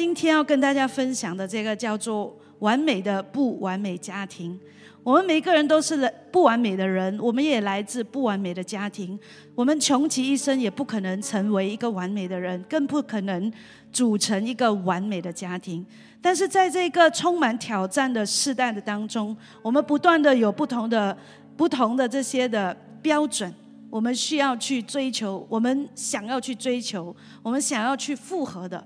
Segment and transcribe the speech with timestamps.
[0.00, 4.58] 今天要跟大家分享的这个叫做“完美的不完美家庭”。
[5.04, 9.20] 我们每个人都是不完美的人，我们也来自不完美的家庭。
[9.54, 13.52] 我们穷其一生也不可能成为一个完美的人，更不可能
[13.92, 15.84] 组成一个完美的家庭。
[16.22, 21.14] 但是在这个充满挑战的时代的当中，我们不断的有不同的、
[21.58, 23.54] 不同的这些的标准，
[23.90, 28.82] 我们需要去追求，我们想要去追求，我们想要去复合的。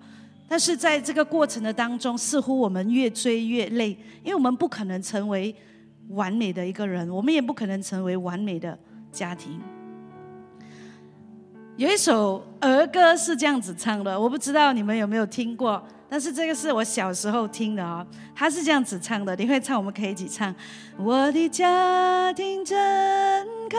[0.49, 3.91] 但是在这个过程的当中，似乎我们越追越累，
[4.23, 5.55] 因为我们不可能成为。
[6.11, 8.79] 完美的一个人，我们也不可能成为完美的
[9.11, 9.59] 家庭。
[11.79, 18.07] 有一首儿歌是这样子唱的，我不知道你们有没有听过，但是这个是我小时候听的哦。
[18.35, 20.55] 他是这样子唱的，你会唱，我们可以一起唱。
[20.99, 22.79] 我的家庭真
[23.71, 23.79] 可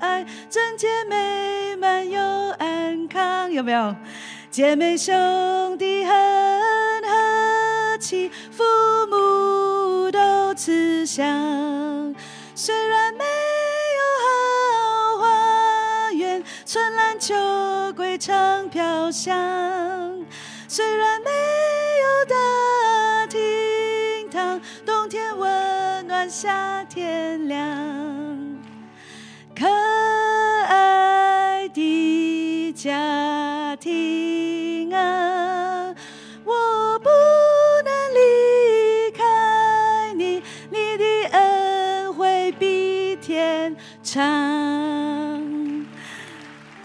[0.00, 2.20] 爱，整洁美满又
[2.58, 3.96] 安康，有没有？
[4.52, 8.62] 姐妹兄弟很和气，父
[9.08, 12.14] 母都慈祥。
[12.54, 14.02] 虽然没有
[15.16, 17.34] 好花园，春兰秋
[17.96, 20.22] 桂常飘香。
[20.68, 21.30] 虽然没
[22.02, 27.58] 有大厅堂，冬天温暖，夏天凉。
[29.58, 31.11] 可爱
[32.82, 35.94] 家庭啊，
[36.44, 37.08] 我不
[37.84, 45.86] 能离开你，你的恩惠比天长。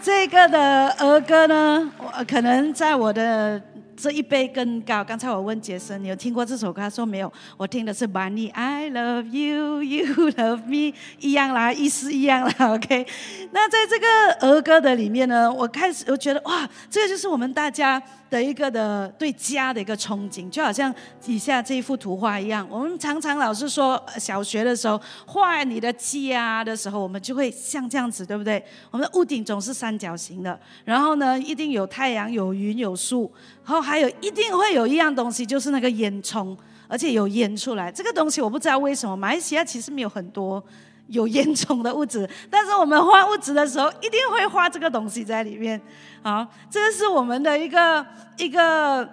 [0.04, 3.60] 这个的儿歌呢，我可能在我的。
[3.98, 5.04] 这一杯更高。
[5.04, 6.82] 刚才我问杰森，你有听过这首歌？
[6.82, 7.34] 他说没有。
[7.58, 12.54] 我听的是《Bunny I Love You, You Love Me》，一样啦，意思一样啦。
[12.76, 13.06] OK。
[13.52, 20.94] 那在这个儿歌的里面呢，我开始我觉得哇，这个就是我们大家的一个的对家的一个憧憬，就好像
[21.26, 22.68] 以下这一幅图画一样。
[22.70, 28.64] 我们常常老是说，小学的时候画你的家的时候，我们就会像这样子，对不对？
[28.92, 33.32] 我们的屋顶总是三角形的，然后呢，一定有太阳、有云、有树。
[33.68, 36.56] 然后还有一定会有一样东西，就是那个烟囱，
[36.88, 37.92] 而且有烟出来。
[37.92, 40.64] 这个东西我不知道为什么马来西亚其实没有很多
[41.08, 45.82] 有烟囱的物质，但是我们画物质的时候一定会画这个东西在里面。
[46.24, 48.06] 好，这个是我们的一个
[48.38, 49.06] 一个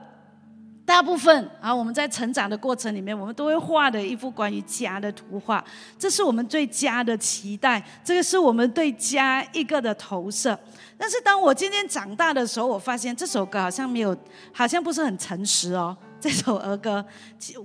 [0.86, 5.64] 大部分啊，我们在成长的过程里面，我们都会画的一幅关于家的图画。
[5.98, 10.56] 这是我们对家的期待，这个是我们对家一个的投射。
[10.96, 14.16] 但是当我今天长大的时候，我发现这首歌好像没有，
[14.52, 15.96] 好像不是很诚实哦。
[16.24, 17.04] 这首儿歌，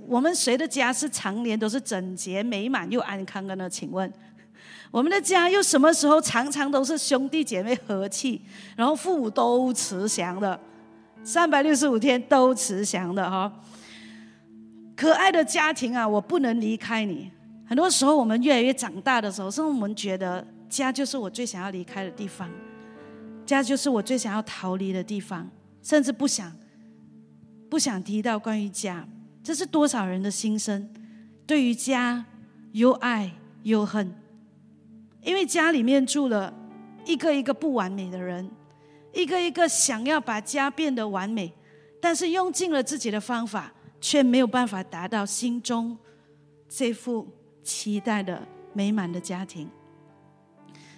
[0.06, 3.70] 我们谁的家是常年都是整洁美满又安康的呢？
[3.70, 4.12] 请问，
[4.90, 8.42] 我们的家又什么时候常常都是兄弟姐妹和气，
[8.76, 10.60] 然后父母都慈祥的，
[11.24, 13.50] 三百六十五天都慈祥的哈？
[14.94, 17.30] 可爱的家庭啊，我不能离开你。
[17.66, 22.50] 很多时候我们越来越长大的时候，是我们觉得家就是我最想要离开的地方。
[23.50, 25.50] 家就是我最想要逃离的地方，
[25.82, 26.56] 甚至不想
[27.68, 29.06] 不想提到关于家。
[29.42, 30.88] 这是多少人的心声？
[31.46, 32.24] 对于家，
[32.70, 33.32] 有爱
[33.64, 34.14] 有恨，
[35.22, 36.54] 因为家里面住了
[37.04, 38.48] 一个一个不完美的人，
[39.12, 41.52] 一个一个想要把家变得完美，
[42.00, 45.98] 但是用尽了自己的方法，却没有办法达到心中
[46.68, 47.26] 这副
[47.64, 49.68] 期待的美满的家庭。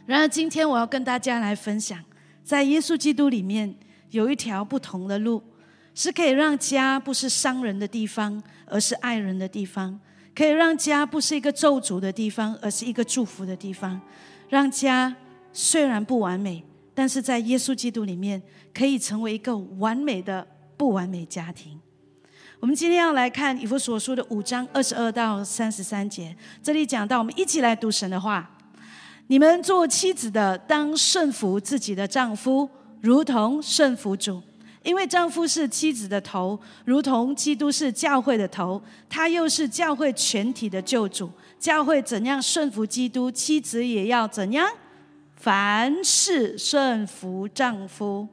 [0.04, 1.98] 然而，今天我要跟大家来分享。
[2.42, 3.74] 在耶稣基督里面，
[4.10, 5.42] 有一条不同的路，
[5.94, 9.98] 是可以让家不是伤人的地方，而是爱人的地方；
[10.34, 14.00] 可以让家不是一个咒诅的地方，而是一个祝福的地方。
[14.48, 15.14] 让家
[15.52, 16.62] 虽然不完美，
[16.94, 18.42] 但是在耶稣基督里面，
[18.74, 21.80] 可以成为一个完美的不完美家庭。
[22.60, 28.58] 我们今天要来看以弗所书的五章二十二到三十三节，这里讲到，我们一起来读神的话。
[29.32, 32.68] 你们做妻子的，当顺服自己的丈夫，
[33.00, 34.42] 如同顺服主，
[34.82, 41.30] 因为丈夫是妻子的头，如同基督是教会的头，他又是教会全体的救主。
[41.58, 44.68] 教会怎样顺服基督，妻子也要怎样，
[45.36, 48.28] 凡事顺服丈夫。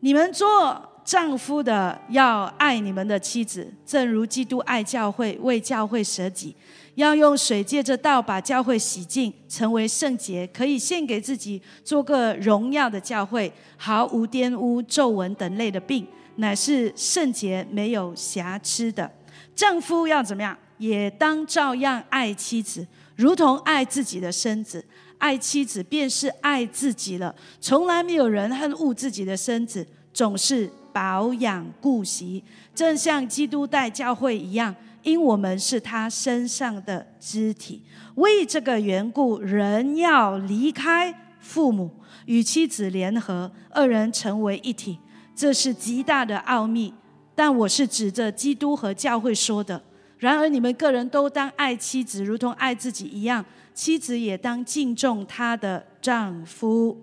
[0.00, 6.54] 你们做丈夫的，要爱你们的妻子，正如基督爱教会，为教会舍己。
[6.96, 16.06] 要用水借着道把教会洗净，成为圣洁，可以献给自己，做个荣耀的教会，毫无玷污、皱纹等类的病，
[16.36, 19.10] 乃是圣洁、没有瑕疵的。
[19.54, 20.56] 丈夫要怎么样？
[20.78, 24.84] 也当照样爱妻子，如同爱自己的身子。
[25.18, 27.34] 爱妻子便是爱自己了。
[27.60, 30.70] 从来没有人恨恶自己的身子，总是。
[30.96, 32.42] 保养顾惜，
[32.74, 34.74] 正像基督待教会一样，
[35.06, 37.80] 因我们是他身上的肢体。
[38.16, 41.88] 为这个缘故，人要离开父母，
[42.24, 44.98] 与妻子联合，二人成为一体。
[45.32, 46.92] 这是极大的奥秘。
[47.36, 49.80] 但我是指着基督和教会说的。
[50.18, 57.00] 然而，你们个人都当爱妻子，如同爱自己一样；妻子也当敬重她的丈夫。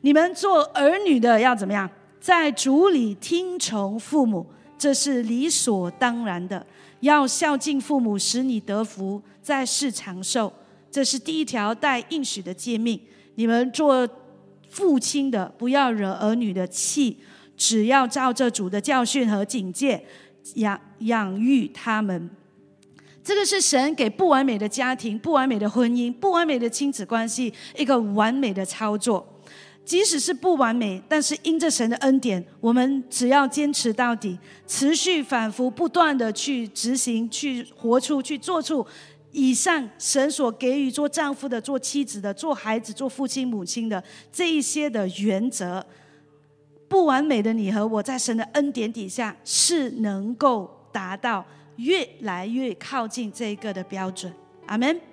[0.00, 1.90] 你们做儿女的要怎么样？
[2.18, 4.46] 在主里听从父母，
[4.78, 6.64] 这是理所当然的。
[7.02, 10.52] 要孝敬父母，使你得福，在世长寿。
[10.90, 13.00] 这是第一条带应许的诫命。
[13.34, 14.08] 你们做
[14.68, 17.18] 父亲的，不要惹儿女的气，
[17.56, 20.04] 只要照着主的教训和警戒
[20.54, 22.30] 养养育他们。
[23.24, 29.31] 这个是神给不完美的家庭、不完美的婚姻、不完美的亲子关系一个完美的操作。
[29.84, 38.86] 即使是不完美，但是因着神的恩典，我们只要坚持到底，持续反复不断的去执行、去活出、去做出
[39.32, 44.02] 以上神所给予做丈夫的、做妻子的、做孩子、做父亲母亲的
[44.32, 45.84] 这一些的原则，
[46.88, 51.44] 不完美的你和我在神的恩典底下是能够达到
[51.76, 54.32] 越来越靠近这一个的标准。
[54.66, 55.11] 阿门。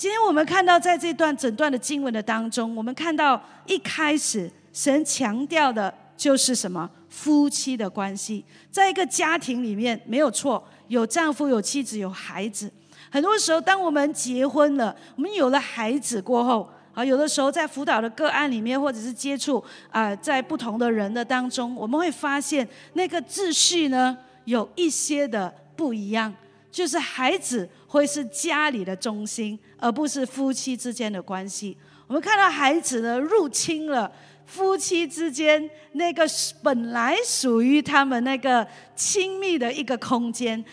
[0.00, 6.88] 今天我们看到，在这段整段的经文的当中，我们看到一开始神强调的就是什么？
[7.10, 12.72] 夫妻的关系，在一个家庭里面没有错，有丈夫、有妻子、有孩子。
[13.10, 24.16] 很多时候，当我们结婚了，我们有了孩子过后，啊，有的时候在辅导的个案里面，或者是接触啊，在不同的人的当中，我们会发现那个秩序呢，
[24.46, 26.34] 有一些的不一样。
[26.70, 31.76] 就是孩子会是家里的中心，而不是夫妻之间的关系。
[32.06, 34.10] 我们看到孩子呢入侵了
[34.44, 36.24] 夫妻之间那个
[36.62, 40.64] 本来属于他们那个亲密的一个空间。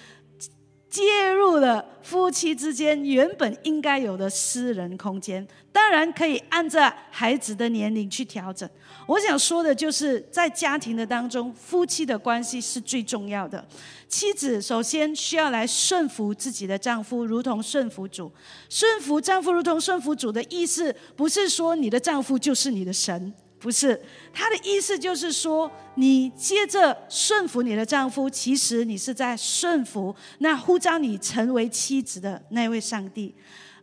[0.97, 8.67] 介入了夫妻之间原本应该有的私人空间，当然可以按照孩子的年龄去调整。
[9.05, 13.63] 我想说的就是在家庭的当中，夫妻的关系是最重要的。
[14.09, 18.31] 妻子首先需要来顺服自己的丈夫，如同顺服主。
[18.67, 23.31] 顺服丈夫如同顺服主的意思，不是说你的丈夫就是你的神。
[23.59, 23.99] 不是，
[24.31, 33.33] 他的意思就是说，你接着顺服你的丈夫，其实你是在顺服那呼召你成为妻子的那位上帝。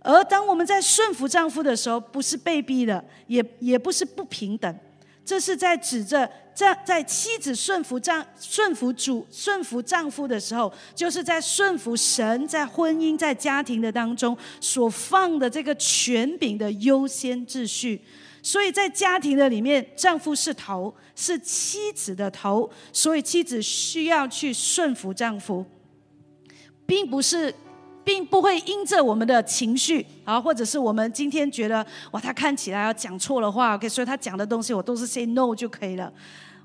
[0.01, 4.79] 而当我们在顺服丈夫的时候，不是被逼的，也也不是不平等，
[5.25, 18.01] 这是在指着在在妻子顺服丈顺服主顺服丈夫的时候，就是在顺服神在婚姻在家庭的当中所放的这个权柄的优先秩序。
[18.45, 25.65] 所以在家庭的里面，丈夫是头，是妻子的头，所以妻子需要去顺服丈夫，
[26.85, 27.53] 并不是，
[28.05, 36.13] 并不会因着我们的情绪啊，或者是我们今天觉得哇，他看起来要讲错了话，OK，所以他讲的东西我都是 say no 就可以了。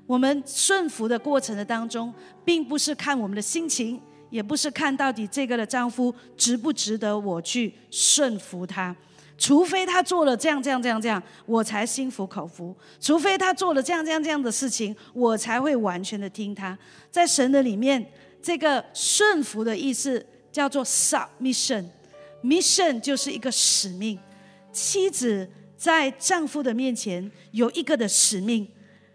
[0.06, 2.12] 我们顺服的过程的当中，
[2.44, 3.98] 并不是看我们的心情，
[4.28, 8.94] 也不是看到底这个的丈夫值不值得我去顺服他。
[9.40, 16.78] 除非他做了这样这样这样这样，我才心服口服；除非他做了这样这样这样的事情，我才会完全的听他。
[17.10, 18.06] 在神的里面，
[18.42, 24.18] 这个顺服的意思叫做 submission，mission 就是一个使命。
[24.74, 28.68] 妻子在丈夫的面前有一个的使命，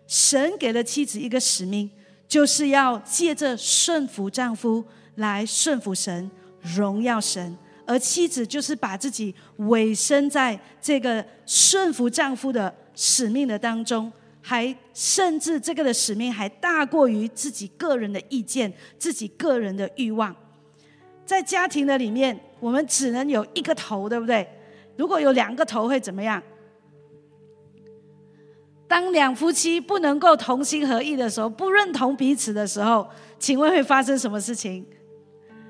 [0.08, 1.88] 神给了妻子一个使命，
[2.28, 4.84] 就是要借着顺服丈夫
[5.18, 6.32] 来顺服神，
[6.76, 7.56] 荣耀神。
[7.86, 14.12] 而妻子就是把自己委身在这个顺服丈夫的使命的当中，
[14.42, 20.36] 还甚至这个的使命还大过于自己个人的意见、自己个人的欲望。
[21.26, 24.48] 在家庭的里面，我们只能有一个头，对不对？
[24.96, 26.42] 如果有两个头会怎么样？
[28.88, 34.86] 当两夫妻不能够同心合意的时候，不认同彼此的时候，请问会发生什么事情？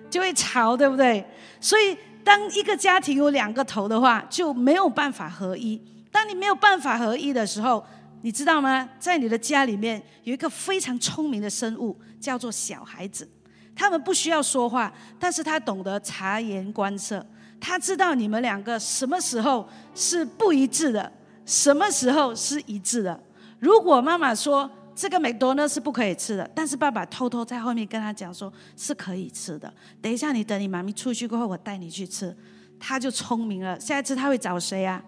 [0.10, 1.26] 就会吵，对不对？
[1.60, 5.82] 所以，当一个家庭有两个头的话，就没有办法合一。
[6.12, 7.86] 当你没有办法合一的时候，
[8.22, 8.90] 你知道吗？
[9.00, 13.30] 在你的家里面有一个非常聪明的生物，叫做小孩子。
[13.76, 17.26] 他们不需要说话，但是他懂得察言观色。
[17.60, 21.12] 他知道你们两个什么时候是不一致的，
[21.46, 23.20] 什么时候是一致的。
[23.60, 29.72] 如果妈妈说，这个美多呢是不可以吃的，但是爸爸偷偷在后面跟他讲说是可以吃的。
[30.02, 32.36] 等一下，你等你妈咪出去过后，我带你去吃。
[32.80, 35.04] 他就聪明了，下一次他会找谁呀？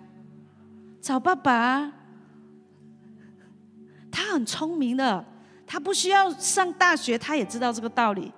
[1.02, 1.94] 找爸爸。
[4.12, 5.24] 他很聪明的，
[5.66, 8.32] 他不需要上大学，他也知道这个道理。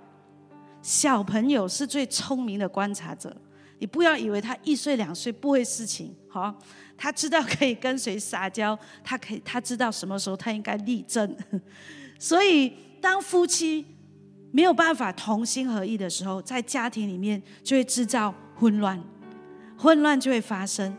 [0.81, 3.35] 小朋友是最聪明的观察者，
[3.79, 6.53] 你不要以为他一岁两岁不会事情，好，
[7.01, 11.33] 他知道可以跟谁撒娇，他可以他知道什么时候他应该立正。
[12.19, 13.85] 所以，当夫妻
[14.51, 19.01] 没有办法同心合意的时候，在家庭里面就会制造混乱，
[19.77, 20.93] 混乱就会发生，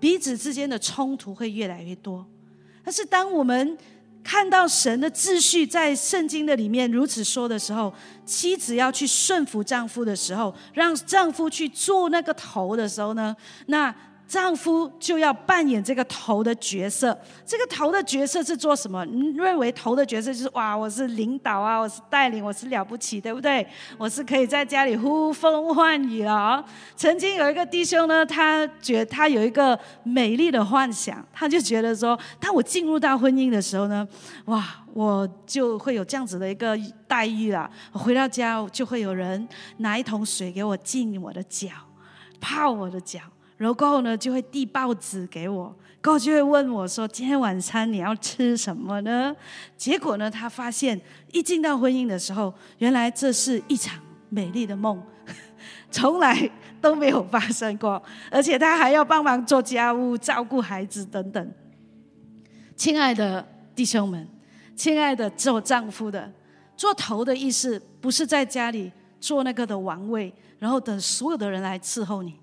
[0.00, 2.26] 彼此之间的冲突会越来越多。
[2.82, 3.78] 但是，当我们
[4.24, 13.36] 看到神的秩序在圣经的里面如此说的时候，妻子要去顺服丈夫的时候，让丈夫去做那个头的时候呢，
[13.66, 13.94] 那。
[14.26, 19.04] 丈夫就要扮演这个头的角色，这个头的角色是做什么？
[19.04, 23.64] 你认为头的角色就是哇，我是领导啊，我是带领，我是了不起，对不对？
[23.96, 26.64] 我是可以在家里呼风唤雨了。
[26.96, 34.06] 曾经有一个弟兄呢，他觉他有一个美丽的幻想，他就觉得说，当我进入到婚姻的时候呢，
[34.46, 37.70] 哇，我就会有这样子的一个待遇了。
[37.92, 41.68] 回到家就会有人拿一桶水给我浸我的脚，
[42.40, 43.20] 泡我的脚。
[43.56, 49.34] 然后过后呢，就会递报纸给我，过后就会问我说：“今天晚餐你要吃什么呢？”
[49.78, 51.00] 结果呢，他发现
[51.32, 53.98] 一进到婚姻的时候，原来这是一场
[54.28, 55.02] 美丽的梦，
[55.90, 56.50] 从来
[56.82, 61.52] 都没有发生过，而且他还要帮忙做家务、照顾孩子等等。
[62.76, 63.42] 亲爱的
[63.74, 64.28] 弟兄们，
[64.74, 66.30] 亲爱的做丈夫的，
[66.76, 72.34] 做头的意思不是在家里做那个的王位，然后等所有的人来伺候你。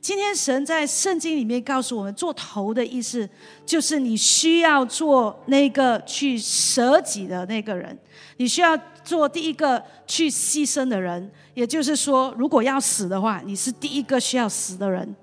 [0.00, 3.28] 今天神在圣经里面告诉我们，做头的意思
[3.66, 7.98] 就是你需要做那个去舍己的那个人，
[8.38, 11.30] 你需要做第一个去牺牲的人。
[11.52, 15.14] 也就是说，如果要死的话，你是第一个需要死的人。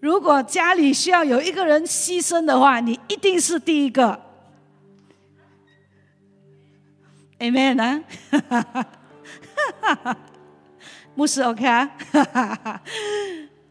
[0.00, 4.20] 如果家里需要有一个人牺牲的话，你一定是第一个。
[7.38, 8.04] Amen 啊！
[11.20, 11.86] 牧师，OK 啊？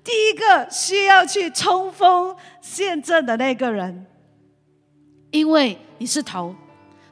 [0.06, 4.06] 第一个需要去冲锋陷阵的那个人，
[5.32, 6.54] 因为你是头，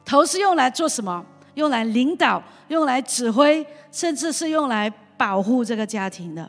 [0.04, 1.26] 头是用来做什么？
[1.54, 6.48] 用来领导，用来指挥，甚至是用来保护这个家庭的。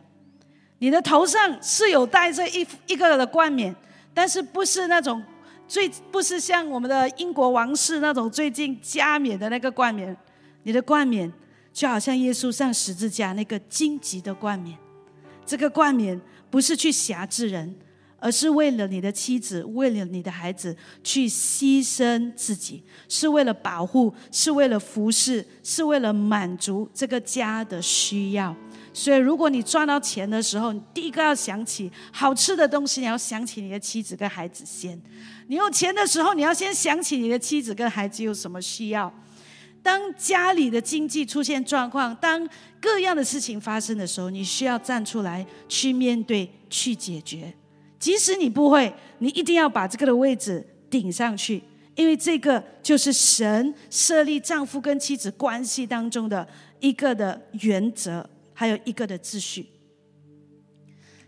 [0.78, 3.76] 你的头上是有戴着一一个的冠冕，
[4.14, 5.24] 但是不是那种
[5.68, 10.16] 最不是像我们的英国王室那种最近加冕的那个冠冕，
[10.62, 11.34] 你的冠冕。
[11.72, 14.78] 就好像耶稣上十字架那个荆棘的冠冕，
[15.46, 17.76] 这个冠冕不是去辖制人，
[18.18, 28.56] 而是为了你的妻子，为了你的孩子去牺牲自己，是为了保护，是为了服侍，是为了满足这个家的需要。
[28.92, 35.00] 所以，如果你赚到钱的时候，你第一个要想起好吃的东西，你要想起你的妻子跟孩子先。
[35.48, 39.14] 你有钱的时候，你要先想起你的妻子跟孩子有什么需要。
[39.82, 42.48] 当家里的经济出现状况，当
[42.82, 47.54] 各样的事情发生的时候，你需要站出来去面对、去解决。
[47.98, 51.62] 即使你不会，你一定要把这个的位置顶上去，
[51.96, 56.48] 因为这个就是神设立丈夫跟妻子关系当中的
[56.80, 59.66] 一个的原则，还有一个的秩序。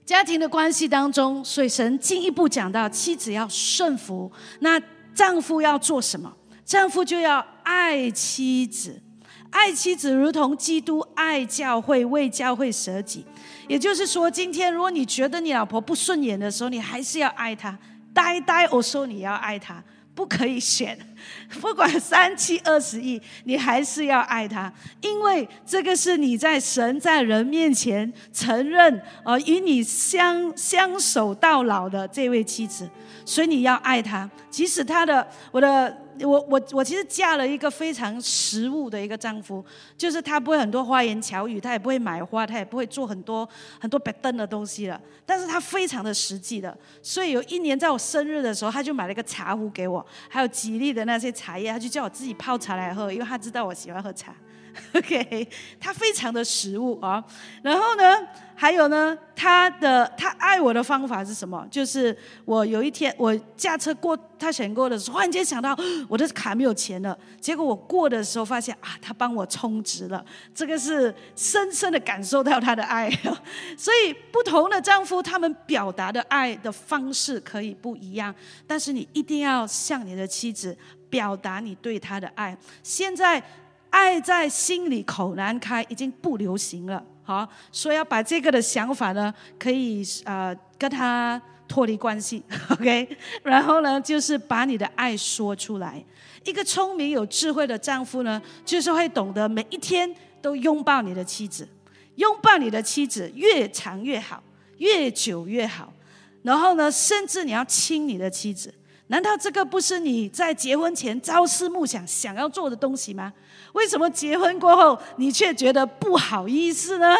[0.06, 4.82] 家庭的关系当中，所以神进一步讲到，妻子要顺服，那
[5.14, 6.34] 丈夫要做什么？
[6.66, 9.02] 丈夫就要爱妻子，
[9.50, 13.26] 爱妻子如同基督爱教会，为教会舍己。
[13.70, 17.78] 也就是说，今天如果你觉得你老婆不顺眼的时候，你还是要爱她。
[18.14, 19.82] 呆呆，我说你要爱她，
[20.14, 21.00] 不可以选，
[21.62, 32.90] 不管三七二十一，你还是要爱她，因为这个是你在神在人面前承认，呃，与你相相守到老的这位妻子，
[33.26, 35.98] 所以你要爱她，即使她的我的。
[36.24, 39.64] 我我我其实嫁了一个非常实务的一个丈夫，
[39.98, 43.48] 就是他不会很多花言巧语，他也不会买花，他也不会做很多
[43.80, 54.36] 很多白灯的东西了，但是他非常的实际的，所以有一年在我生日的时候，他就买了一个茶壶给我，还有吉利的那些茶叶，他就叫我自己泡茶来喝，因为他知道我喜欢喝茶。
[54.94, 55.48] OK，
[55.80, 57.24] 他非常的实务啊，
[57.62, 58.28] 然后呢？
[58.54, 61.66] 还有呢，他的他爱我的方法是什么？
[61.72, 65.76] 就是我有一天我驾车过他选过的时候，忽然间想到
[66.08, 67.18] 我的卡没有钱了。
[67.40, 70.24] 结果我过的时候发现啊，他帮我充值了。
[70.54, 73.10] 这个是深深的感受到他的爱。
[73.76, 78.36] 所以不同的丈夫，他们表达的爱的方式可以不一样，
[78.68, 80.78] 但是你一定要向你的妻子
[81.10, 82.56] 表达你对她的爱。
[82.84, 83.42] 现在
[83.92, 87.06] 爱在心里口难开，已经不流行了。
[87.24, 93.08] 好，所以要把这个的想法呢，可以呃跟他脱离关系， OK？
[93.44, 96.04] 然后呢，就是把你的爱说出来。
[96.44, 101.68] 一个聪明有智慧的丈夫呢，就是会懂得每一天都拥抱你的妻子，
[102.16, 104.42] 拥抱你的妻子越长越好，
[104.80, 105.94] 越久越好。
[106.42, 108.74] 然后呢，甚至你要亲你的妻子。
[109.12, 113.34] 难道这个不是你在结婚前朝思暮想想要做的东西吗？
[113.74, 117.14] 为什么结婚过后你却觉得不好意思呢？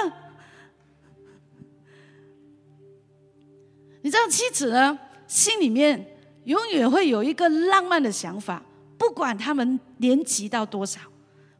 [4.02, 8.64] 你知道妻子呢，心里面永远会有一个浪漫的想法，
[8.98, 11.02] 不管他们年纪到多少，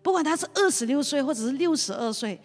[0.02, 2.40] 不管他是二十六岁或者是六十二岁，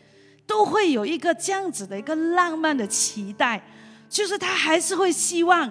[0.44, 3.64] 都会有一个这样子的一个浪漫的期待，
[4.08, 5.70] 就是他还是会希望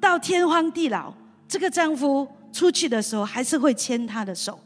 [0.00, 1.12] 到天荒地老。
[1.48, 4.58] 这个丈夫出去的时候还是会牵她的手，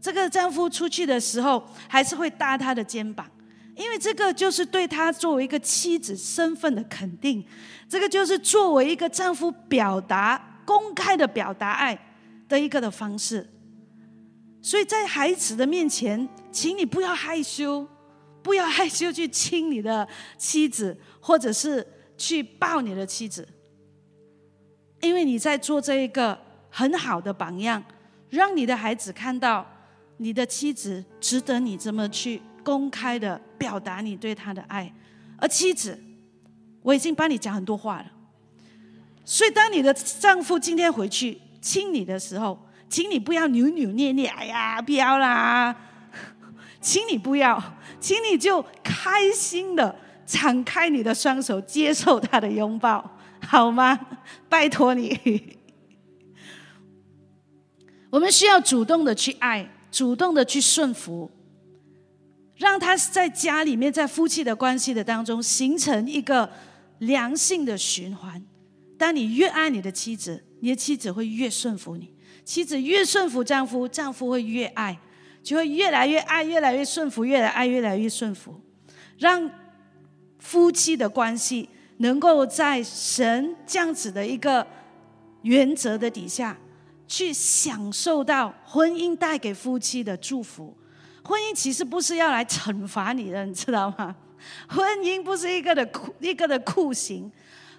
[0.00, 3.30] 这个丈夫出去的时候还是会搭她的肩膀，
[3.76, 7.44] 因为这个就是对她作为一个妻子身份的肯定，
[7.88, 11.96] 这个就是作为一个丈夫表达公开的表达爱
[12.48, 13.48] 的一个的方式。
[14.60, 17.86] 所以在孩子的面前，请你不要害羞，
[18.42, 21.86] 不要害羞去亲你的妻子，或者是
[22.18, 23.46] 去抱你的妻子。
[25.06, 26.38] 因为你在做这一个
[26.70, 27.82] 很好的榜样，
[28.30, 29.64] 让你的孩子看到
[30.18, 34.92] 你的妻子值得你这么去公开的表达你对他的爱。
[35.38, 35.98] 而妻子，
[36.82, 38.06] 我已经帮你讲很多话了，
[39.24, 42.58] 所以当你的丈夫今天回去亲你的时候，
[42.88, 45.74] 请你不要扭扭捏捏，哎呀，不要啦，
[46.80, 47.62] 请你不要，
[48.00, 49.94] 请你就开心的
[50.24, 53.15] 敞开你的双手，接受他的拥抱。
[53.46, 53.98] 好吗？
[54.48, 55.58] 拜托你，
[58.10, 61.30] 我们需要主动的去爱，主动的去顺服，
[62.56, 66.50] 让他在家里面，在夫妻的关系的当中，形成一个
[66.98, 68.42] 良性的循环。
[68.98, 72.06] 当你越爱你的妻子，你的妻子会越顺服你；
[72.44, 74.98] 妻子越顺服丈夫，丈夫会越爱，
[75.42, 78.60] 就会越来越爱，越来越顺服，越来爱，越来越顺服，
[79.18, 79.50] 让
[80.38, 81.68] 夫妻的关系。
[81.98, 84.66] 能够在神这样子的一个
[85.42, 86.56] 原则的底下，
[87.06, 90.76] 去享受到婚姻带给夫妻的祝福。
[91.24, 94.14] 婚姻其实不是要来惩罚你的，你知道吗？
[94.68, 97.30] 婚姻不是一个的酷一个的酷刑，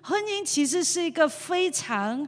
[0.02, 2.28] 婚姻其实是一个非常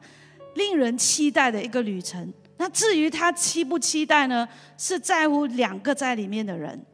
[0.56, 2.32] 令人期待的一个旅程。
[2.58, 4.48] 那至于他期不期待呢？
[4.78, 6.86] 是在乎两个在里面的人。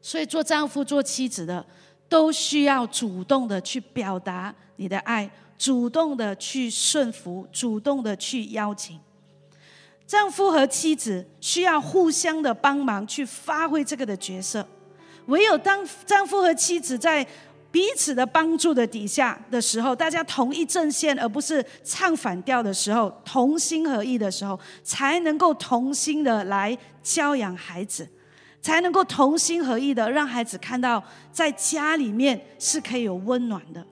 [0.00, 1.66] 所以做丈夫、做妻子的。
[2.08, 8.98] 都需要主动的去表达你的爱，主动的去顺服，主动的去邀请。
[10.06, 14.66] 丈夫和妻子需要互相的帮忙去发挥这个的角色。
[15.26, 17.26] 唯有当丈夫和妻子在
[17.72, 28.08] 彼此的帮助的底下的时候，大家同一阵线，而不是唱反调的时候，同心合意的时候，才能够同心的来教养孩子。
[28.66, 31.00] 才能够同心合意的让孩子看到，
[31.30, 33.86] 在家里面是可以有温暖的。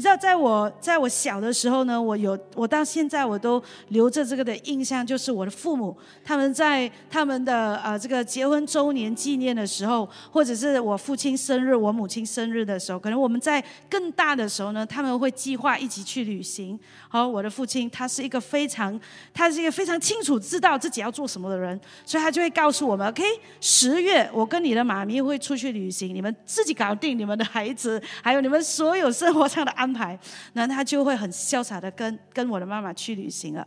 [0.00, 16.80] 你知道，在我在我小的时候呢，我有我到现在我都留着这个的印象，就是我的父母他们在他们的呃这个结婚周年纪念的时候，或者是我父亲生日、我母亲生日的时候，可能我们在更大的时候呢，他们会计划一起去旅行。
[17.10, 18.98] 好，我的父亲他是一个非常
[19.34, 23.22] 他是一个非常清楚知道自己要做什么的人，所以他就会告诉我们：OK，
[23.60, 29.89] 十月我跟你的妈咪会出去旅行，你们自己搞定你们的孩子，还有你们所有生活上的安。
[29.90, 30.18] 安排，
[30.52, 33.66] 那他就会很潇洒的跟跟我的妈妈去旅行了。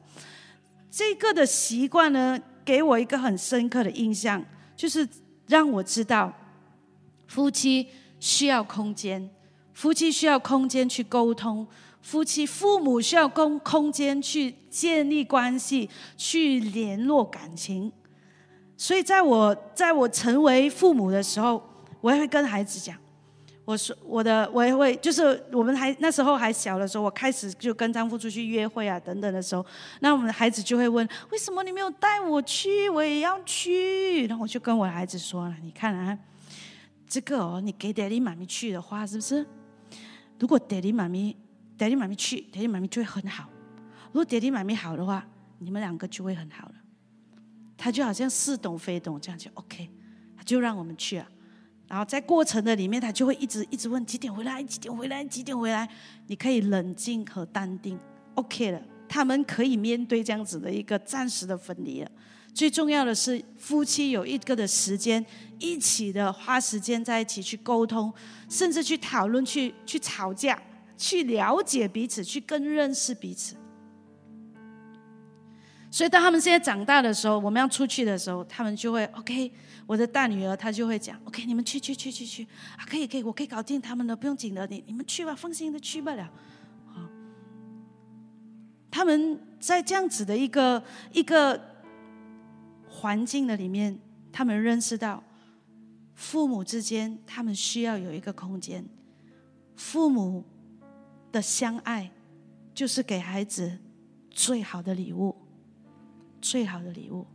[0.90, 4.44] 这个的习惯呢，给我一个很深刻的印象，
[4.76, 5.08] 就是
[5.48, 6.32] 让我知道
[7.28, 7.88] 夫妻
[8.20, 9.30] 需要空间，
[9.74, 11.68] 夫妻需要空间去沟通，
[12.02, 17.92] 夫妻父母需要空空间去建立关系，去联络感情。
[18.78, 21.62] 所以，在我在我成为父母的时候，
[22.02, 22.96] 我也会跟孩子讲。
[23.66, 29.66] 我说我的我也会，就是我们还那时候还小的时候，我开始就跟丈夫出去约会啊等等的时候，
[30.02, 32.90] 那我们的孩子就会问：为什么你没有带我去？
[32.90, 34.28] 我也要去。
[34.28, 36.18] 然后我就跟我孩子说了：你看啊，
[37.08, 39.46] 这个哦，你给爹地妈咪去的话，是不是？
[40.40, 41.34] 如果爹地妈咪
[41.78, 43.50] 爹地妈咪去，爹地妈咪就会很好。
[44.08, 45.26] 如果爹地妈咪好的话，
[45.60, 46.76] 你们两个就会很好了。
[47.78, 49.90] 他就好像似懂非懂这样就 OK，
[50.36, 51.26] 他就让我们去啊。
[51.94, 55.88] 然后在过程的里面，他就会一直一直问几点回来，几点回来，几点回来。
[56.26, 58.00] 你可以冷静和淡定
[58.34, 58.82] ，OK 了。
[59.08, 62.10] 他们可以面对这样子的一个暂时的分离了。
[62.52, 65.24] 最重要的是，夫妻有一个的时间，
[65.60, 68.12] 一起的花时间在一起去沟通，
[68.50, 70.60] 甚至去讨论、去去吵架，
[70.98, 73.56] 去了解彼此，去更认识彼此。
[75.94, 79.52] 所以，当他们现在长大的时候，我们要出去的时候，他们就会 OK。
[79.86, 86.28] 我的大女儿她就会讲 OK，你们去去去去去啊，可以可以，我可以搞定他们的，不用紧的，你你们去吧，放心的去不了。
[86.88, 87.08] 好，
[88.90, 91.62] 他们在这样子的一个一个
[92.90, 93.96] 环境的里面，
[94.32, 95.24] 他们认识到
[96.16, 98.84] 父母之间，他们需要有一个空间。
[99.76, 100.44] 父母
[101.32, 102.10] 的相爱，
[102.74, 103.78] 就是给孩子
[104.32, 105.36] 最好的礼物。
[106.44, 107.26] 最好的礼物。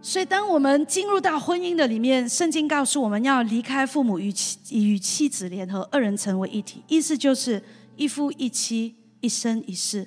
[0.00, 6.82] 所以，当我们进入到婚姻的里面，圣经告诉我们要离开父母与妻与妻子联合，二人成为一体。
[6.88, 7.62] 意思就是
[7.96, 10.06] 一夫一妻，一生一世，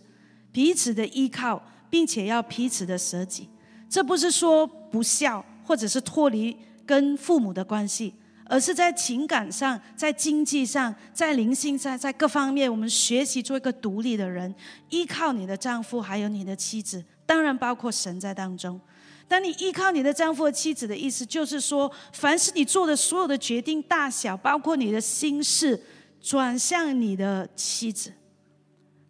[0.51, 3.49] 彼此的依靠，并且要彼此的舍己。
[3.89, 6.55] 这不是说不孝，或者是脱离
[6.85, 8.13] 跟父母的关系。
[8.49, 14.53] 而是在情感上、在经济上、在灵性上、在各方面，我们学习做一个独立的人，
[14.89, 18.79] 依靠你的丈夫，还有你的妻子，当然包括神在当中。
[19.27, 25.83] 当你依靠你的丈夫和妻子的意思，就是说，凡是你做的所有的决定，大小，包括你的心事，
[26.21, 28.13] 转向你的妻子，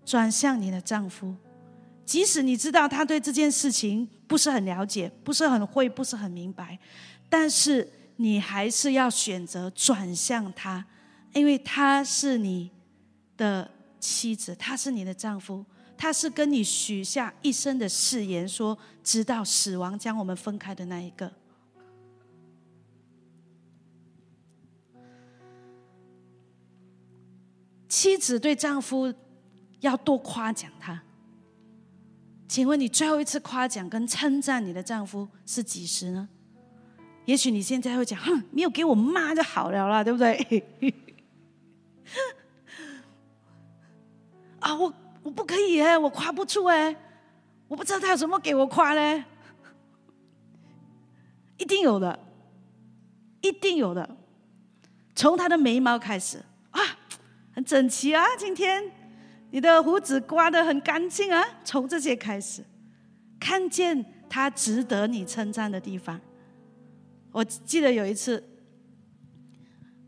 [0.04, 1.36] 转向你的丈夫，
[2.04, 6.80] 即使你知道他对这件事情不是很了解，不是很会，不是很明白，
[7.30, 7.88] 但是。
[8.18, 10.86] 你还是要选择转向他，
[11.34, 12.70] 因为他是你
[13.36, 21.32] 的妻子，他是你的丈夫，他是跟你许下一生的誓言，说直到死亡将我们分开的那一个。
[27.88, 29.12] 妻子对丈夫
[29.80, 31.02] 要多夸奖他。
[32.48, 36.30] 请问你最后一次夸奖跟称赞你的丈夫是几时呢？
[37.28, 40.64] 也许你现在会讲，哼，没有给我骂就好了啦，对不对？
[44.62, 46.96] 啊，我我不可以哎，我夸不出哎，
[47.68, 49.26] 我不知道他有什么给我夸嘞，
[51.58, 52.18] 一定有的，
[53.42, 54.10] 一定有的，
[55.14, 56.80] 从他的眉毛开始啊，
[57.54, 58.90] 很整齐啊，今天
[59.52, 62.64] 你的胡子刮得很干净啊，从这些开始，
[63.38, 66.22] 看见他值得你称赞的地方。
[67.38, 68.44] 我记得有一次，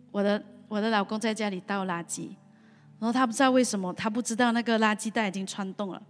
[0.10, 2.30] 我的我的老公在家里倒垃圾，
[2.98, 6.02] 然后他不知道为什么，他不知道那个垃圾袋已经穿洞了，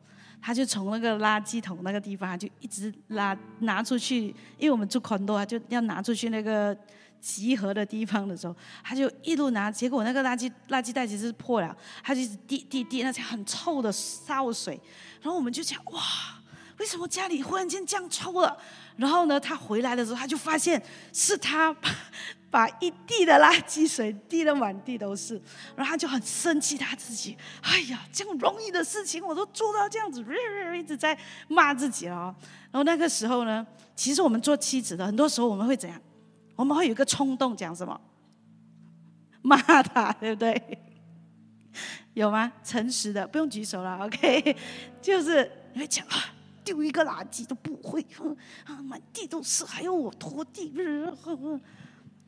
[0.41, 4.27] 他就从那个垃圾桶那个地方，就一直拉拿出去，
[4.57, 6.73] 因为我们住宽多啊，就要拿出去那个
[7.19, 14.79] 集合的地方的时候，他就一路拿，结果那个垃圾垃圾袋其实是破了，他就一直滴滴滴那些很臭的烧水，
[15.21, 16.01] 然后我们就讲哇，
[16.79, 18.57] 为什么家里忽然间这样臭了？
[18.95, 20.81] 然后呢，他回来的时候，他就发现
[21.13, 21.75] 是他
[22.49, 25.35] 把一地的垃圾水滴得满地都是，
[25.75, 27.37] 然后他就很生气他自己。
[27.61, 30.25] 哎呀，这样容易的事情我都做到这样子，
[30.75, 32.35] 一直在骂自己了。
[32.71, 33.65] 然后那个时候呢，
[33.95, 36.01] 其实我们做妻子的，很多时候我们会怎样？
[36.55, 37.99] 我们会有一个冲动，讲什么？
[39.41, 40.79] 骂他，对不对？
[42.13, 42.51] 有吗？
[42.63, 44.55] 诚实的，不用举手了，OK？
[45.01, 46.35] 就是你会讲啊。
[46.69, 48.05] 丢一个垃圾都不会，
[48.63, 50.71] 啊，满地都是，还要我拖地，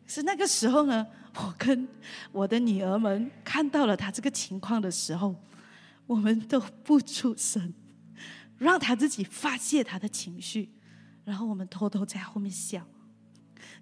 [0.08, 1.88] 是那个时候呢，我跟
[2.32, 5.36] 我的女儿们看到了他这个情况的时候，
[6.08, 7.72] 我们都不出声，
[8.58, 10.70] 让他自己发泄他的情绪，
[11.24, 12.86] 然后我们偷偷在后面笑。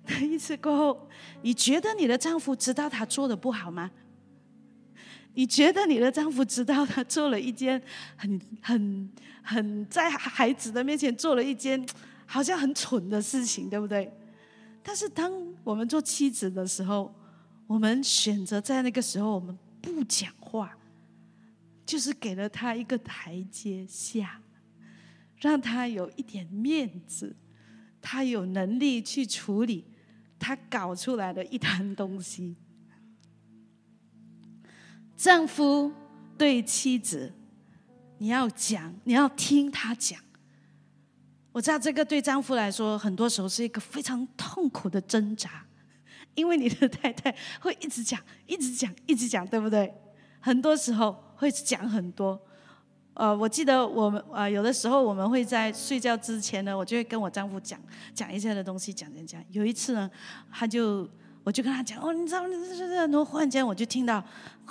[0.06, 1.10] 那一次过后，
[1.41, 3.89] 你觉得你的丈夫知道他做的不好吗？
[5.39, 7.82] 你觉得你的丈夫知道他做了一件
[8.17, 9.10] 很很
[9.41, 11.82] 很在孩子的面前做了一件
[12.25, 14.12] 好像很蠢的事情，对不对？
[14.84, 15.32] 但是当
[15.63, 17.15] 我们做妻子的时候，
[17.67, 20.78] 我们选择在那个时候我们不讲话，
[21.86, 24.41] 就是给了他一个台阶下，
[25.38, 27.34] 让他有一点面子，
[28.02, 29.86] 他有能力去处理
[30.38, 32.58] 他搞出来的一摊东西。
[35.19, 35.91] 丈夫
[36.38, 37.34] 对妻子，
[38.19, 40.17] 你要讲，你要听他讲。
[41.51, 45.65] 我知道这个对丈夫来说，很多时候是一个非常痛苦的挣扎，
[46.36, 49.93] 因为你的太太会一直讲，一直讲，一直讲，对不对？
[50.39, 52.41] 很多时候会讲很多。
[53.13, 57.77] 呃，我记得我们呃，有的时候我们会在睡觉之前呢，我就会跟我丈夫讲
[58.13, 59.43] 讲一些的东西，讲讲讲。
[59.51, 60.10] 有一次呢，
[60.49, 61.05] 他就。
[61.43, 64.23] 我就跟他讲哦，你知道，然后忽然间我就听到，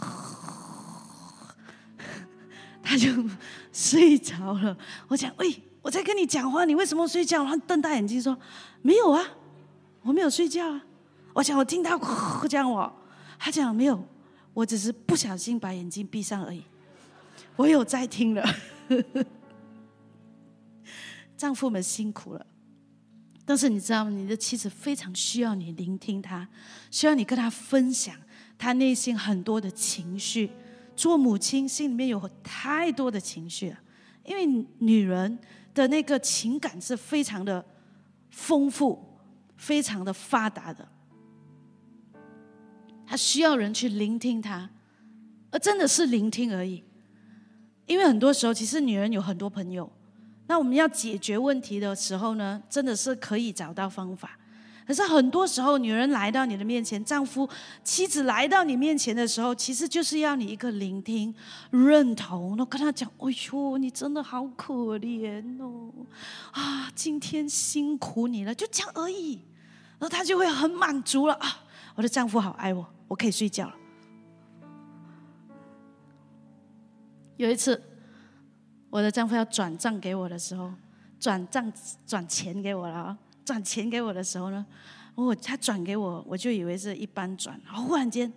[2.83, 3.09] 他就
[3.72, 4.76] 睡着了。
[5.09, 7.44] 我讲，喂，我在跟你讲话，你为什么睡觉？
[7.44, 8.38] 他瞪大眼睛说，
[8.83, 9.24] 没有啊，
[10.02, 10.85] 我没有睡觉啊。
[11.33, 11.98] 我讲，我听到
[12.48, 12.92] 这样我，
[13.38, 14.02] 他讲没有，
[14.54, 16.62] 我只是不小心把眼睛闭上而已。
[17.57, 18.54] 我有在听了，
[21.37, 22.46] 丈夫们辛苦了。
[23.48, 24.11] 但是你知道吗？
[24.11, 26.46] 你的妻子非常需要你聆听她，
[26.90, 28.14] 需要你跟她分享
[28.58, 30.50] 她内心很多的情绪。
[30.94, 33.74] 做母亲心里面有太多的情绪，
[34.26, 35.38] 因为女人
[35.72, 37.64] 的那个情感是非常的
[38.28, 39.18] 丰富、
[39.56, 40.87] 非常的发达的。
[43.06, 44.68] 她需要人去聆听她，
[45.50, 46.84] 而真的是聆听而已。
[47.87, 49.90] 因为很多时候，其实女人有很多朋友，
[50.48, 54.30] 那我们要解决问题的时候呢，真的是可以找到方法。
[54.87, 57.46] 可是很多时候，女人来到你的面前，丈夫、
[57.84, 61.34] 妻子来到你面前的时候，其实就是要你一个聆听、
[61.70, 65.92] 认同，然后跟他讲：“哎呦，你真的好可怜哦，
[66.52, 69.42] 啊，今天辛苦你了。”就这样而已，
[69.98, 71.64] 然后他就会很满足了啊！
[71.94, 73.74] 我的丈夫好爱我，我可以睡觉了。
[77.37, 77.80] 有一次，
[78.90, 80.72] 我的丈夫要转账给我的时候，
[81.20, 81.72] 转账
[82.07, 83.16] 转钱给我了。
[83.44, 84.64] 转钱给我的时候呢，
[85.14, 87.59] 我他转给我，我就以为是一般转。
[87.64, 88.31] 然后忽然间，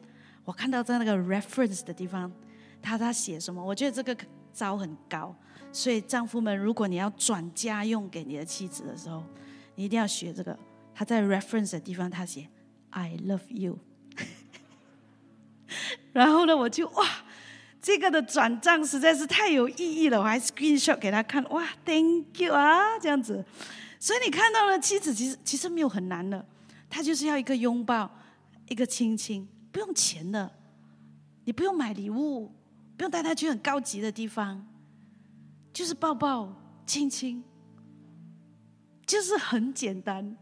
[0.46, 2.32] 我看到在那个 reference 的地方，
[2.82, 3.64] 他他写什么？
[3.64, 4.16] 我觉得这个
[4.54, 5.36] 招很高。
[5.74, 9.24] 所以丈夫们，如果你要转家用给你的妻子的时候，
[9.76, 10.58] 你一定要学这个。
[10.94, 12.50] 他在 reference 的地方，他写
[12.90, 13.80] I love you。
[16.12, 17.06] 然后呢，我就哇，
[17.82, 23.44] 这个的转账实在是太有意义了，我还 screenshot 给他看，哇，Thank you 啊，这样子。
[24.00, 26.46] 所以你看到了妻子，其实其实没有很难的，
[26.90, 28.10] 他就是要一个拥抱，
[28.68, 30.52] 一个亲亲，不用钱的，
[31.46, 32.52] 你不用买礼物，
[32.98, 34.64] 不用带他去很高级的地方，
[35.74, 36.54] 就是抱抱
[36.86, 37.44] 亲亲，
[39.08, 40.38] 就是很简单。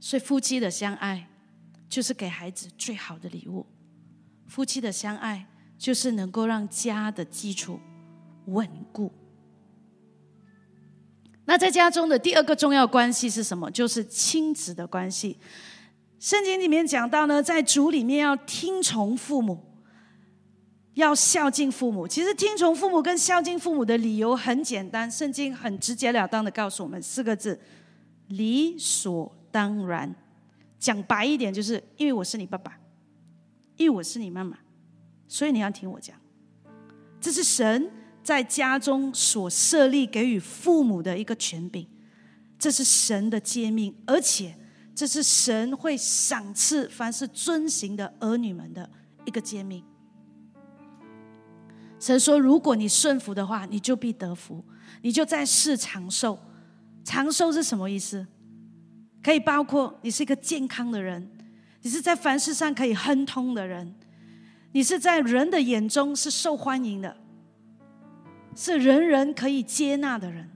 [0.00, 1.28] 所以夫妻的相爱，
[1.88, 3.64] 就是给孩子最好的礼物；
[4.52, 5.46] 夫妻的相爱，
[5.78, 7.80] 就是能够让家的基础
[8.48, 9.10] 稳固。
[11.46, 13.70] 那在家中的第二个重要关系是什么？
[13.70, 15.38] 就是亲子的关系。
[16.20, 19.58] 圣经里面讲到呢，在主里面要听从父母，
[20.92, 22.06] 要孝敬父母。
[22.06, 27.58] 其实听从父母跟孝敬父母的理由很简单，圣经很直截了当的告诉我们四个字：
[28.28, 30.14] 理所当然。
[30.78, 32.78] 讲白一点，就是因为我是你爸爸，
[33.76, 34.58] 因为我是你妈妈，
[35.26, 36.16] 所以你要听我讲。
[37.20, 37.90] 这是神。
[38.24, 41.84] 在家中所设立给予父母的一个权柄，
[42.56, 44.56] 这是神的诫命，而且
[44.94, 48.88] 这是神会赏赐凡是遵行的儿女们的
[49.24, 49.82] 一个诫命。
[51.98, 54.64] 神说：“如果你顺服的话，你就必得福，
[55.00, 56.38] 你就在世长寿。
[57.02, 58.24] 长寿是什么意思？
[59.20, 61.28] 可以包括你是一个健康的人，
[61.82, 63.94] 你是在凡事上可以亨通的人，
[64.72, 67.16] 你是在人的眼中是受欢迎的。”
[68.54, 70.50] 是人人可以接纳的人，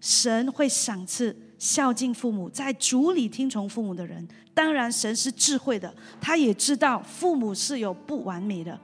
[0.00, 4.28] 神会赏赐孝敬父母，在主里听从父母的人。
[4.54, 8.78] 当然，神是智慧的，他也知道父母是有不完美的，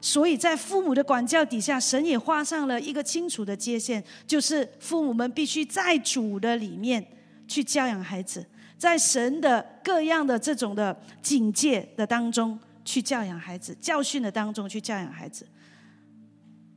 [0.00, 7.04] 所以在父母的管教底下，神也画上了一个清楚的界限，就是父母们必须在主的里面
[7.48, 8.46] 去教养孩子，
[8.80, 15.46] 在神的各样的这种的警戒的当中去教养孩子，教训的当中去教养孩子。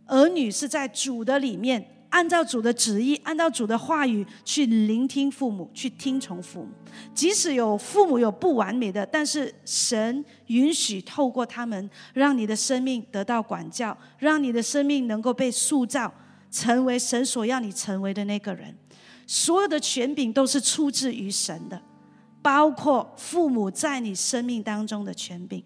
[0.07, 6.69] 儿女是在主的里面，按照主的旨意，按照主的话语去聆听父母，去听从父母。
[7.15, 16.13] 即使有父母有不完美的，但是神允许透过他们，让你的生命得到管教，让你的生命能够被塑造，
[16.51, 18.75] 成为神所要你成为的那个人。
[19.25, 21.81] 所有的权柄都是出自于神的，
[22.43, 25.63] 包括父母在你生命当中的权柄。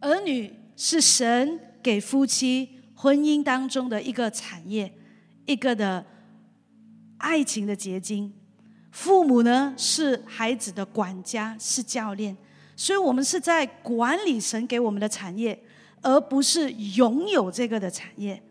[0.00, 4.92] 儿女是神给夫妻婚姻当中的一个产业，
[5.46, 6.04] 一个的
[7.18, 8.34] 爱情的结晶。
[8.90, 12.36] 父母呢是孩子的管家，是教练，
[12.74, 15.62] 所以我们是在管理神给我们的产业，
[16.02, 18.42] 而不是拥有这个的产业。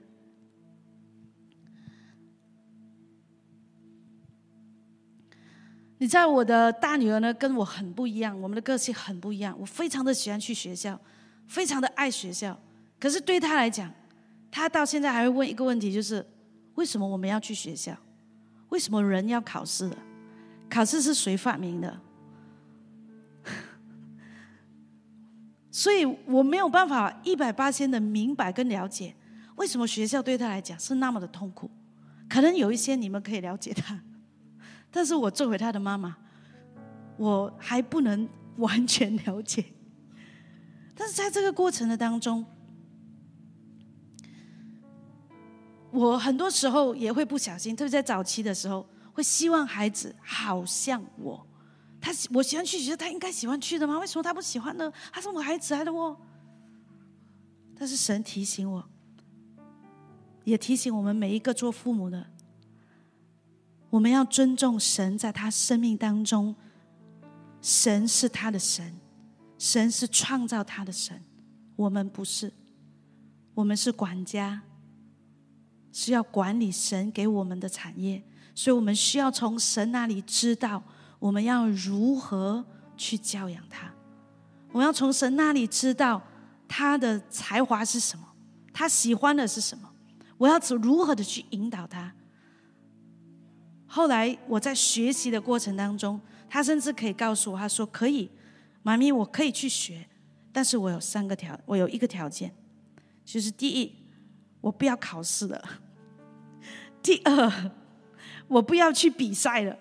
[5.97, 9.55] 你知道我的大女儿呢，跟我很不一样，我们的个性很不一样。
[9.59, 10.99] 我非常的喜欢去学校。
[11.47, 12.59] 非常的爱学校，
[12.99, 13.93] 可是对她来讲，
[14.49, 16.25] 她到现在还会问一个问题，就是
[16.73, 17.95] 为什么我们要去学校？
[18.69, 19.95] 为什么人要考试的？
[20.67, 22.01] 考试是谁发明的？
[25.69, 29.13] 所以我没有办法一百八千的明白跟了解，
[29.57, 31.69] 为什么学校对他来讲是那么的痛苦，
[32.27, 34.01] 可能有一些你们可以了解他，
[34.95, 36.15] 但是我作为他的妈妈，
[37.17, 39.65] 我还不能完全了解。
[40.95, 42.45] 但是在这个过程的当中，
[45.91, 51.45] 我很多时候也会不小心，特别在早期的时候，会希望孩子好像我，
[51.99, 53.99] 他我喜欢去学校，他应该喜欢去的吗？
[53.99, 54.89] 为什么他不喜欢呢？
[55.11, 56.17] 他是我孩子来的哦。
[57.77, 58.89] 但是神提醒我，
[60.45, 62.25] 也提醒我们每一个做父母的，
[63.95, 66.53] 我们要尊重神在他生命当中，
[67.61, 68.93] 神是他的神。
[69.57, 71.23] 神是创造他的神，
[71.77, 72.51] 我们不是，
[73.53, 74.61] 我们是管家，
[75.93, 78.21] 是要管理神给我们的产业，
[78.53, 80.83] 所以我们需要从神那里知道
[81.17, 82.65] 我们要如何
[82.97, 83.89] 去教养他，
[84.73, 86.21] 我们要从神那里知道
[86.67, 88.27] 他的才华是什么，
[88.73, 89.89] 他喜欢的是什么，
[90.37, 92.13] 我要如何的去引导他。
[93.95, 98.29] 后来我在学习的过程当中，他甚至可以告诉我，他说可以。
[98.83, 100.05] 妈咪，我可以去学，
[100.51, 102.53] 但是我有三个条，我有一个条件，
[103.23, 103.95] 就是第一，
[104.59, 105.57] 我不要考试了；
[107.01, 107.71] 第二，
[108.49, 109.77] 我不要去比赛了。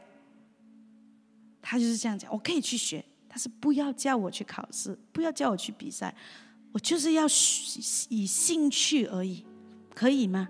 [1.61, 6.15] 他就是这样讲，我可以去学，但是不要叫我去考试，不要叫我去比赛，
[6.71, 7.25] 我就是要
[8.09, 9.45] 以兴趣而已，
[9.93, 10.49] 可以吗？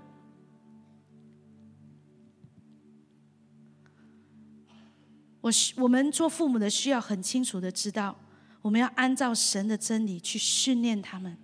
[5.45, 8.17] 我我们做父母的需要很清楚的知道。
[8.63, 11.37] 我们要按照神的真理去训练他们，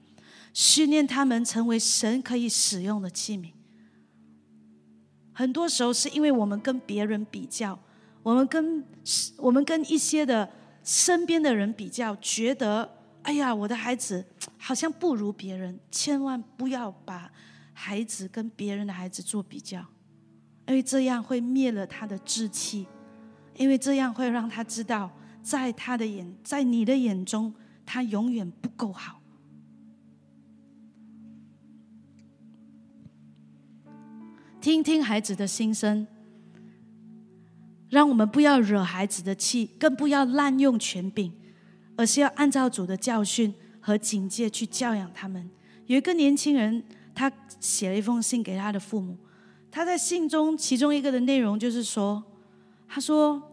[0.54, 3.52] 训练他们成为神可以使用的器皿。
[5.34, 7.78] 很多时候是因为我们跟别人比较，
[8.22, 8.82] 我们跟
[9.36, 10.50] 我们跟一些的
[10.82, 14.24] 身边的人比较，觉得哎呀，我的孩子
[14.56, 15.78] 好像不如别人。
[15.90, 17.30] 千万不要把
[17.74, 19.84] 孩子跟别人的孩子做比较，
[20.66, 22.86] 因为这样会灭了他的志气，
[23.60, 25.12] 因为这样会让他知道。
[25.42, 27.54] 在他的眼，在你的眼中，
[27.86, 29.22] 他永远不够好。
[34.60, 36.06] 听听孩子的心声，
[37.88, 41.32] 让我们不要惹孩子的气，更不要滥用权柄，
[41.96, 45.48] 而是要按照主的教训和警戒去教养他们。
[45.86, 49.16] 有一个年轻人，他写了一封信给他的父母，
[49.70, 52.22] 他在信中其中一个的内容就是说，
[52.86, 53.49] 他说。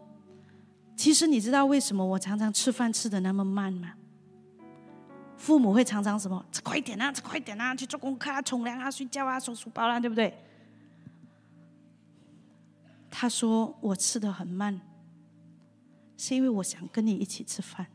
[0.98, 3.94] 其实你知道为什么我常常吃饭吃的那么慢吗？
[5.36, 6.44] 父母会常常什么？
[6.50, 10.36] 吃快点啊，吃快点啊，去做功课啊，冲凉啊，睡觉啊，收书包啦，对不对？
[13.08, 14.80] 他说我吃的很慢，
[16.16, 17.86] 是因为我想跟你一起吃饭。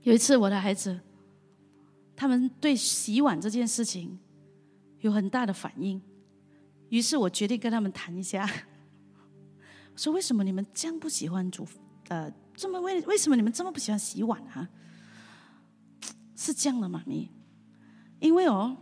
[0.00, 0.98] 有一次，我的孩子，
[2.16, 4.18] 他们对洗碗这件事情。
[5.06, 6.02] 有很大的反应，
[6.90, 8.48] 于是我决定跟他们谈一下，
[9.94, 11.66] 说为什么你们这样不喜欢煮？
[12.08, 14.68] 呃，这么为为什么你们这么不喜欢洗碗啊？
[16.34, 17.02] 是这样的吗？
[17.06, 17.30] 咪？
[18.20, 18.76] 因为哦，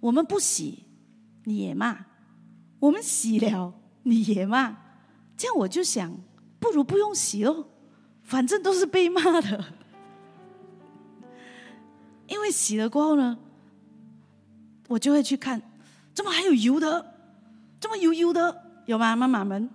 [0.00, 0.84] 我们不洗
[1.44, 2.06] 你也骂，
[2.80, 4.76] 我们洗了你也骂，
[5.36, 6.16] 这样我就想，
[6.58, 7.68] 不如不用洗哦，
[8.22, 9.74] 反正都是被骂的，
[12.28, 13.38] 因为洗了过后呢。
[14.88, 15.60] 我就会去看，
[16.14, 17.14] 怎么还有油的？
[17.78, 19.14] 这么油油的有吗？
[19.14, 19.68] 妈妈们，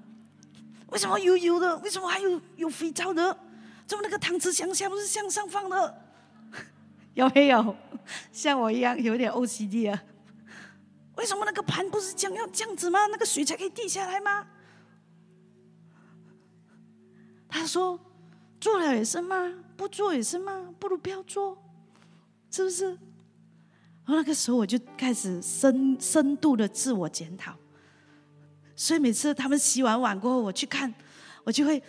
[0.88, 1.78] 为什么油油的？
[1.78, 3.38] 为什么还有有肥皂的？
[3.86, 6.02] 怎么那个汤匙向下不是向上放的？
[7.14, 7.76] 有没有
[8.32, 10.02] 像我一样有点 OCD 啊？
[11.16, 13.06] 为什么那个盘不是这样要这样子吗？
[13.08, 14.48] 那个水才可以滴下来吗？
[17.50, 18.00] 他说
[18.60, 21.62] 做了也是骂，不做也是骂，不如不要做，
[22.50, 22.98] 是不是？
[24.16, 27.56] 那个时候我就开始深深度的自我检讨，
[28.76, 30.94] 所以每次他们洗完碗过后，我去看，
[31.44, 31.82] 我就会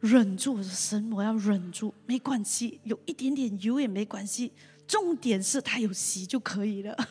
[0.00, 4.52] 忍住，我说神，我要忍住，没关系，有一点点油也没关系，
[4.86, 6.96] 重点是他有洗就可以了。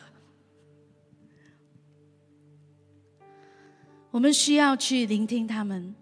[4.12, 5.94] 我们需要去聆听他们，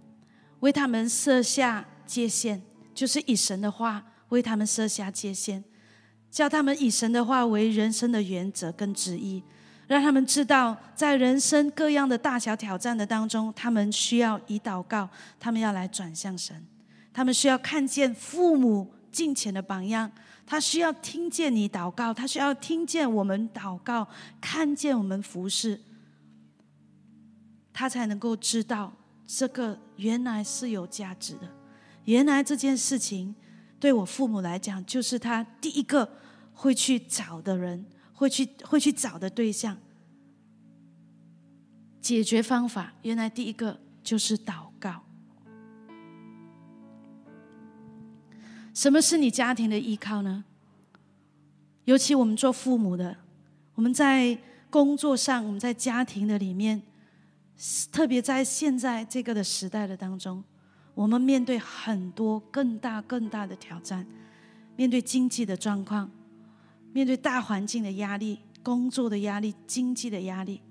[0.60, 2.60] 为他们设下界限，
[2.94, 5.64] 就是以神的话为他们设下界限。
[6.34, 9.40] 叫他们以神的话为人生的原则跟旨意，
[9.86, 15.08] 让他们知道，在人生各样的大小挑战的当中，他们需要以祷告，
[15.38, 16.66] 他们要来转向神，
[17.12, 20.10] 他们需要看见父母敬虔的榜样，
[20.44, 24.08] 他需要听见你祷告，他需要听见我们祷告，
[24.40, 25.80] 看见我们服侍，
[27.72, 28.92] 他才能够知道
[29.24, 31.48] 这个原来是有价值的，
[32.06, 33.36] 原来这件事情。
[33.80, 36.08] 对我父母来讲，就是他第一个
[36.54, 37.84] 会去找的人，
[38.14, 39.76] 会去会去找的对象。
[42.00, 45.02] 解决方法，原来第一个就是祷告。
[48.72, 50.44] 什么是你家庭的依靠呢？
[51.84, 53.16] 尤其我们做父母的，
[53.74, 54.36] 我们在
[54.68, 56.82] 工作上，我们在家庭的里面，
[57.92, 60.42] 特别在现在这个的时代的当中，
[60.94, 64.06] 我们面对很多更大更大的挑战，
[64.76, 66.10] 面对经济的状况，
[66.94, 70.62] 面对大环境的压力、工作的压力、经济的压力。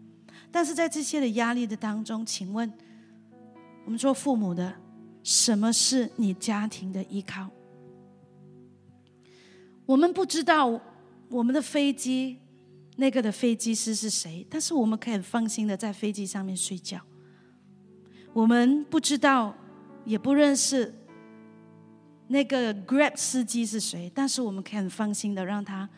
[0.49, 2.71] 但是在这些的压力的当中，请问
[3.83, 4.73] 我们做父母的，
[5.21, 7.49] 什么是你家庭的依靠？
[9.85, 10.79] 我们不知道
[11.27, 12.39] 我们的飞机
[12.95, 17.01] 那个的飞机师是谁，但是我们可以很放心的在飞机上面睡觉。
[18.31, 19.53] 我们不知道，
[20.05, 20.93] 也不认识
[22.27, 25.89] 那个 Grab 司机是谁，但是我们可以很放心的让他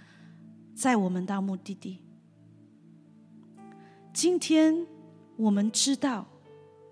[0.76, 2.04] 载我们到目的地。
[4.14, 4.86] 今天
[5.38, 6.28] 我们知道，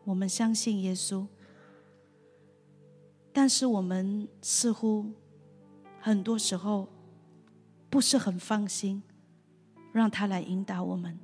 [0.05, 1.27] 我们相信耶稣，
[3.31, 5.11] 但是我们似乎。
[6.05, 6.89] 很多时候
[7.89, 9.01] 不是很放心，
[9.93, 11.17] 让他来引导我们。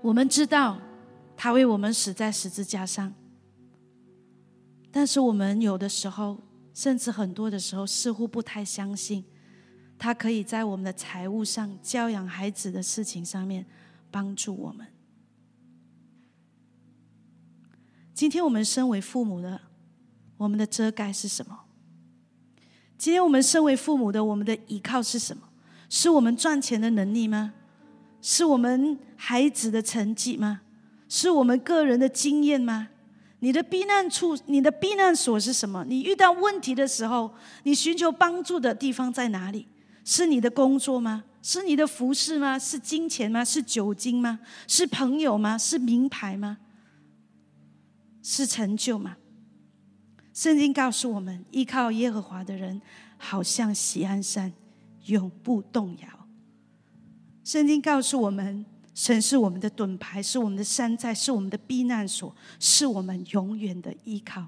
[0.00, 0.80] 我们知道
[1.36, 3.12] 他为我们死在十字架上，
[4.92, 6.38] 但是我们有的时候，
[6.72, 9.24] 甚至很多的时候，似乎不太相信
[9.98, 13.64] 他可以在我们的财务上、教养孩子的事情上面
[14.10, 14.86] 帮助我们。
[18.14, 19.60] 今天我们身为父母的，
[20.36, 21.60] 我们的遮盖是什么？
[22.96, 25.42] 今天我们身为父母的，我们的依靠是什么？
[25.88, 27.52] 是我们赚钱的能力吗？
[28.22, 30.62] 是我们孩子的成绩吗？
[31.08, 32.88] 是我们个人的经验吗？
[33.40, 35.84] 你的避难处，你的避难所是什么？
[35.84, 37.34] 你遇到问题的时候，
[37.64, 39.68] 你寻求帮助的地方在哪里？
[40.06, 41.24] 是你的工作吗？
[41.42, 42.56] 是你的服饰吗？
[42.56, 43.44] 是金钱吗？
[43.44, 44.38] 是酒精吗？
[44.68, 45.58] 是朋友吗？
[45.58, 46.58] 是名牌吗？
[48.22, 49.16] 是成就吗？
[50.32, 52.80] 圣经告诉我们，依靠耶和华的人，
[53.18, 54.52] 好像喜安山，
[55.06, 56.28] 永不动摇。
[57.42, 64.46] 圣经告诉我们，神是我们的盾牌，是我们的山寨，是我们的避难所，是我们永远的依靠。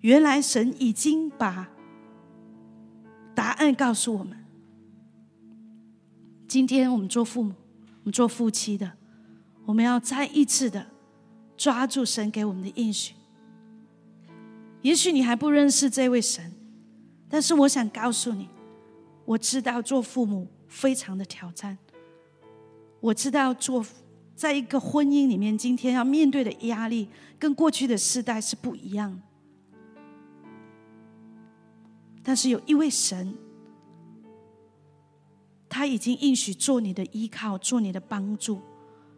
[0.00, 1.70] 原来神已经把
[3.34, 4.38] 答案告诉我们。
[6.48, 7.54] 今天我们做父母，
[8.00, 8.92] 我们做夫妻的，
[9.64, 10.86] 我们要再一次的
[11.56, 13.14] 抓住神给我们的应许。
[14.82, 16.52] 也许你还不认识这位神，
[17.28, 18.48] 但是我想告诉你，
[19.24, 21.78] 我知道做父母非常的挑战。
[23.00, 23.84] 我知道做
[24.36, 27.08] 在一个婚姻里面，今天要面对的压力
[27.38, 29.22] 跟过去的世代是不一样的。
[32.22, 33.34] 但是有一位神，
[35.68, 38.60] 他已经应许做你的依靠，做你的帮助，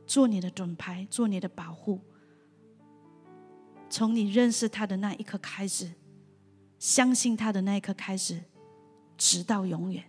[0.07, 2.01] 做你的盾牌，做你的保护。
[3.91, 5.93] 从你认识他的那一刻开始，
[6.79, 8.43] 相信他的那一刻开始，
[9.17, 10.03] 直到永远。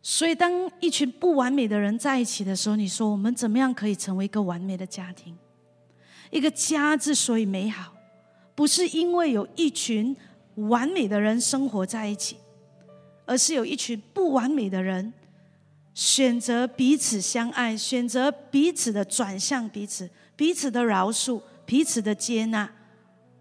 [0.00, 0.50] 所以，当
[0.80, 5.36] 一群不完美的人在一起的时候，你说我们怎么样可以成为一个完美的家庭？
[6.30, 7.92] 一个家之所以美好，
[8.54, 10.16] 不是因为有一群
[10.54, 12.36] 完美的人生活在一起，
[13.24, 15.12] 而是有一群不完美的人。
[15.94, 22.70] 选择彼此相爱，选择彼此的转向彼此，彼此的饶恕，彼此的接纳，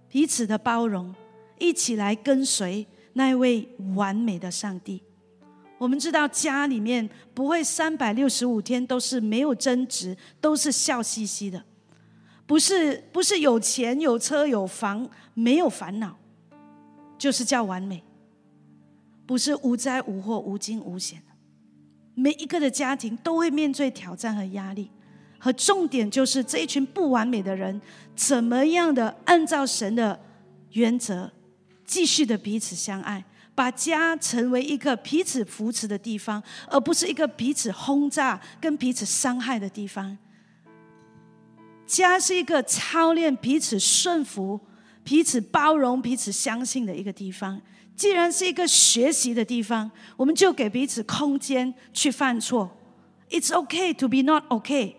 [0.09, 1.13] 彼此的包容，
[1.59, 5.03] 一起来跟随那位完美的上帝。
[5.77, 11.63] 我们知道家里面不会三百六十五天都是没有争执，都是笑嘻嘻的，
[12.47, 16.17] 不是不是有钱有车有房没有烦恼，
[17.17, 18.01] 就是叫完美，
[19.25, 21.21] 不是无灾无祸无惊无险。
[22.15, 24.89] 每一个的家庭都会面对挑战和压力，
[25.37, 27.79] 和重点就是这一群不完美的人，
[28.15, 30.19] 怎么样的按照神的
[30.71, 31.29] 原则，
[31.85, 33.23] 继续的彼此相爱，
[33.53, 40.17] 把家成为一个彼此扶持的地方，而不是一个彼此轰炸跟彼此伤害的地方。
[41.87, 44.59] 家是一个操练彼此顺服、
[45.03, 47.59] 彼此包容、彼此相信的一个地方。
[47.95, 52.69] 既然是一个学习的地方，我们就给彼此空间去犯错。
[53.29, 54.95] It's okay to be not okay，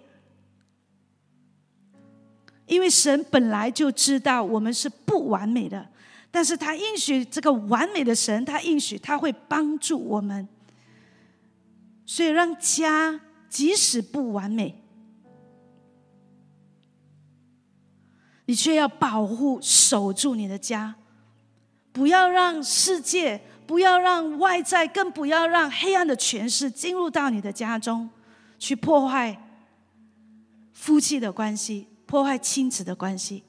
[2.67, 5.89] 因为神本来就知道我们是不完美的，
[6.31, 10.49] 但是他应许这个完美的神，他应许他会帮助我们，
[12.05, 14.83] 所以让家即使不完美，
[18.49, 20.95] 你却要保护、守住你的家，
[21.93, 28.09] 不要让世界，不要让外在，更不要让黑暗的权势进入到你的家中，
[28.59, 29.39] 去破坏
[30.73, 33.45] 夫妻的关系，破坏亲子的关系。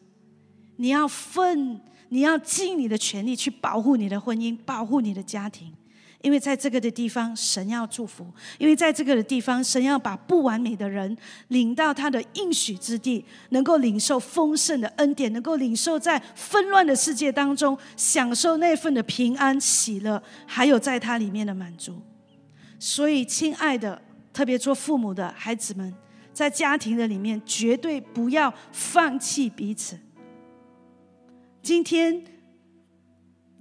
[0.76, 1.80] 你要奋，
[2.10, 5.74] 你要尽你的全力去保护你的婚姻，保护你的家庭。
[6.22, 8.26] 因为在这个的地方，神要祝福；
[8.58, 11.18] 因为在这个的地方，神要把不完美的人
[11.48, 22.02] 领到他的应许之地，能够领受丰盛的恩典，能够领受在纷乱的世界当中享受那份的平安喜乐，还有在它里面的满足。
[22.78, 24.02] 所以，亲爱的，
[24.34, 25.94] 特别做父母的孩子们，
[26.34, 29.98] 在家庭的里面，绝对不要放弃彼此。
[31.62, 32.39] 今天。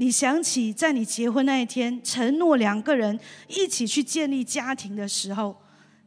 [0.01, 3.19] 你想起在你结婚那一天承诺两个人
[3.49, 5.57] 一起去建立家庭的时候，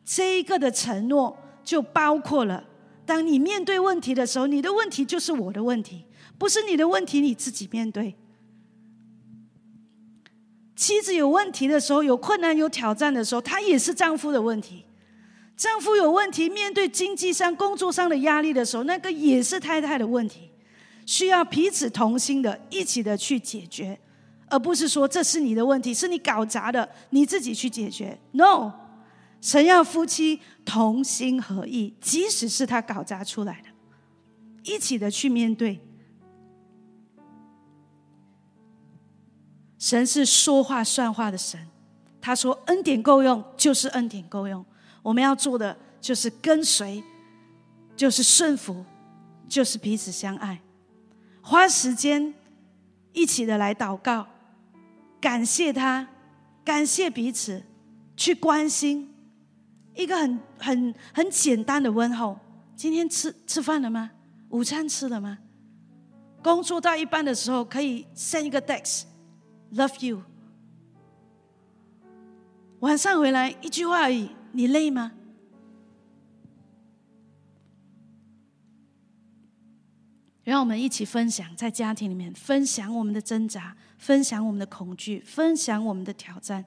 [0.05, 2.63] 这一个的承诺就包括了：
[3.05, 6.05] 当你面对问题的时候，你的问题就是我的问题，
[6.37, 8.15] 不是你的问题，你自己面对。
[10.73, 14.85] 妻子有问题的时候，有困难、有挑战的时候，她也是丈夫的问题；
[15.57, 20.50] 丈夫有问题，面对经济上、工作上的压力的时候，那个也是太太的问题。
[21.11, 23.99] 需要彼此同心的，一起的去解决，
[24.47, 28.17] 而不是说这是你的问题，是你搞砸的，你自己去解决。
[28.31, 28.71] No，
[29.41, 33.67] 神要夫妻同心合意，即使是他搞砸出来的，
[34.63, 35.81] 一起的去面对。
[39.77, 41.67] 神是说话算话的神，
[42.21, 44.65] 他说恩典够用就是恩典够用，
[45.03, 47.03] 我们要做的就是跟随，
[47.97, 48.85] 就是顺服，
[49.49, 50.61] 就是彼此相爱。
[51.41, 52.33] 花时间
[53.13, 54.27] 一起的来祷告，
[55.19, 56.07] 感谢他，
[56.63, 57.63] 感谢彼此，
[58.15, 59.13] 去关心
[59.95, 62.39] 一个很很很简单的问候。
[62.75, 64.11] 今天吃吃饭了吗？
[64.49, 65.37] 午餐吃了吗？
[66.43, 70.21] 工作到一半的时候可以 send 一个 text，love you。
[72.79, 75.11] 晚上回来一句话而已，你累吗？
[80.51, 86.65] 让我们一起分享，在家庭里面分享我们的挣扎，分享我们的恐惧，分享我们的挑战，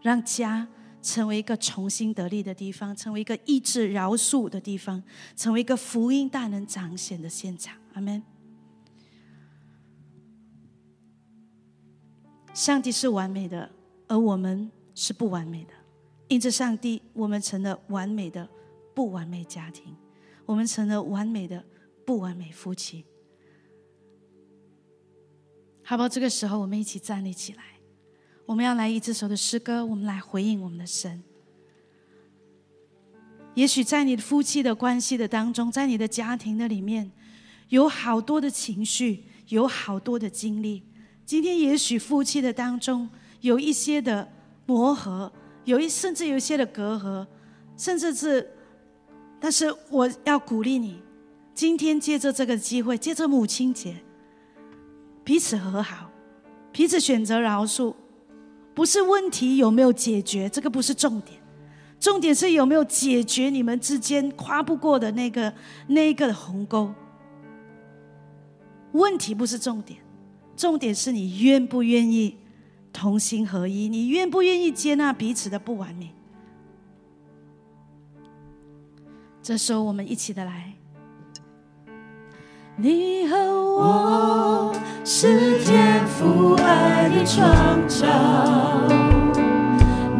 [0.00, 0.66] 让家
[1.02, 5.02] 成为一个重新得力的地方，成为一个医治饶恕的地方，
[5.36, 7.76] 成为一个福音大能彰显的现场。
[7.92, 8.22] 阿门。
[12.54, 13.70] 上帝是完美的，
[14.08, 15.74] 而我们是不完美的。
[16.28, 18.48] 因着上帝，我们成了完美的
[18.94, 19.94] 不完美家庭，
[20.46, 21.62] 我们成了完美的
[22.06, 23.04] 不完美夫妻。
[25.88, 26.08] 好不好？
[26.08, 27.62] 这个时候，我们一起站立起来。
[28.44, 31.22] 我们要来一支首的诗歌，我们来回应我们的神。
[33.54, 37.08] 也许在你的夫妻的关系的当中，在你的家庭的里面，
[37.68, 40.82] 有好多的情绪，有好多的经历。
[41.24, 43.08] 今天，也许夫妻的当中
[43.40, 44.28] 有一些的
[44.66, 45.32] 磨合，
[45.64, 47.24] 有一甚至有一些的隔阂，
[47.76, 48.50] 甚至是……
[49.38, 51.00] 但是我要鼓励你，
[51.54, 53.96] 今天借着这个机会，借着母亲节。
[55.26, 56.08] 彼此和好，
[56.70, 57.92] 彼此选择饶恕，
[58.72, 61.36] 不是问题有没有解决，这个不是重点，
[61.98, 65.52] 重点是有没有解决你们之间跨不过的那个
[65.88, 66.94] 那一个鸿沟。
[68.92, 69.98] 问题不是重点，
[70.56, 72.36] 重点是你愿不愿意
[72.92, 76.14] 同心合一，你愿不愿意接纳彼此的不完美。
[79.42, 80.72] 这时候，我们一起的来。
[82.78, 84.70] 你和我
[85.02, 88.06] 是天赋爱的创造，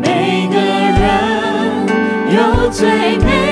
[0.00, 1.86] 每个人
[2.34, 3.45] 有最美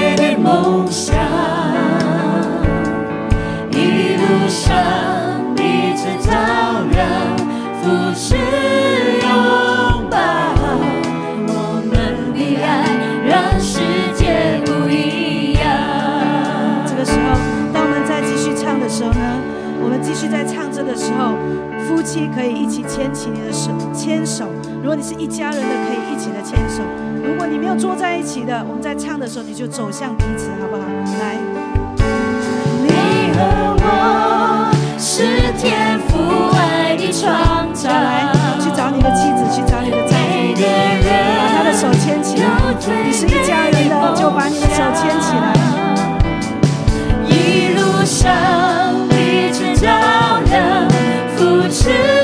[21.87, 24.47] 夫妻可以一起牵起你的手，牵手。
[24.82, 26.82] 如果你是一家人的，可以一起的牵手。
[27.22, 30.82] 如果你没有坐在一起的，我们在唱的时候，你就走向彼此，好不好？
[31.20, 31.37] 来，
[32.82, 32.89] 你
[33.37, 33.39] 和
[33.80, 36.18] 我是天赋
[36.57, 37.89] 爱的创造。
[37.91, 40.61] 来，去找你的妻子，去找你的丈夫，
[41.39, 42.49] 把他的手牵起来。
[43.05, 45.53] 你是一家人的，就把你的手牵起来。
[47.28, 48.32] 一路上。
[51.87, 52.24] 要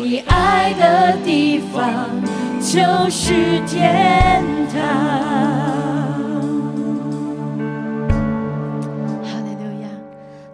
[0.00, 2.08] 你爱的地方
[2.60, 4.80] 就是天堂。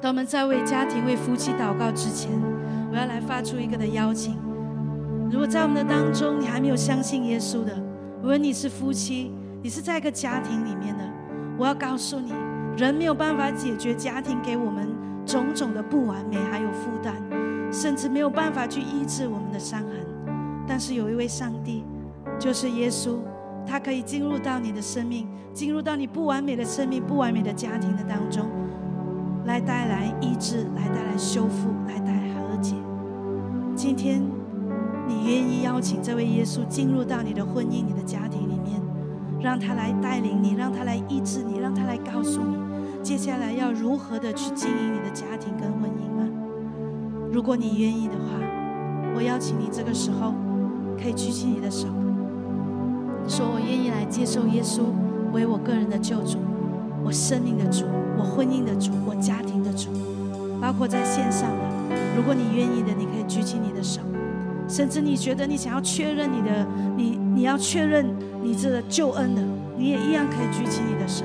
[0.00, 2.30] 当我们在为家庭、为夫妻祷告之前，
[2.90, 4.36] 我要来发出一个的邀请。
[5.30, 7.76] 如果在我们的当中，你还没有相信耶稣的，
[8.22, 9.30] 无论你是夫妻，
[9.62, 11.04] 你是在一个家庭里面的，
[11.58, 12.32] 我要告诉你，
[12.78, 14.88] 人没有办法解决家庭给我们
[15.26, 17.14] 种种的不完美，还有负担，
[17.70, 19.90] 甚至没有办法去医治我们的伤痕。
[20.66, 21.84] 但是有一位上帝，
[22.38, 23.18] 就是耶稣，
[23.66, 28.46] 他可以进入到你的生命，进入到你不完美的生命、不完美的家庭的当中。
[29.46, 32.74] 来带来医治，来带来修复，来带来和解。
[33.74, 34.20] 今天，
[35.06, 38.78] 你愿意邀请这位耶稣进入到你的婚姻、你的家庭里面，
[39.40, 42.58] 让他来带领你，让他来医治你，让他来告诉你，
[43.02, 46.07] 接下来要如何的去经营你的家庭跟婚姻？
[47.30, 48.40] 如果你愿意的话，
[49.14, 50.34] 我邀请你这个时候
[51.00, 51.88] 可以举起你的手，
[53.28, 54.82] 说我愿意来接受耶稣
[55.32, 56.38] 为我个人的救主。
[57.04, 57.84] 我生命的主，
[58.18, 59.90] 我婚姻的主，我家庭的主，
[60.60, 61.96] 包括在线上的。
[62.16, 64.00] 如果你愿意的，你可以举起你的手。
[64.66, 66.66] 甚至你觉得你想要确认你的，
[66.96, 68.04] 你你要确认
[68.42, 69.42] 你这个救恩的，
[69.76, 71.24] 你也一样可以举起你的手。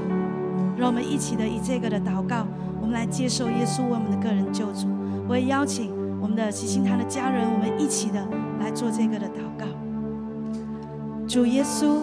[0.77, 2.45] 让我们一起的以这个的祷告，
[2.79, 4.87] 我们来接受耶稣为我们的个人救主。
[5.27, 8.25] 我也邀请我们的喜心堂的家人，我们一起的
[8.59, 9.65] 来做这个的祷告。
[11.27, 12.01] 主耶稣，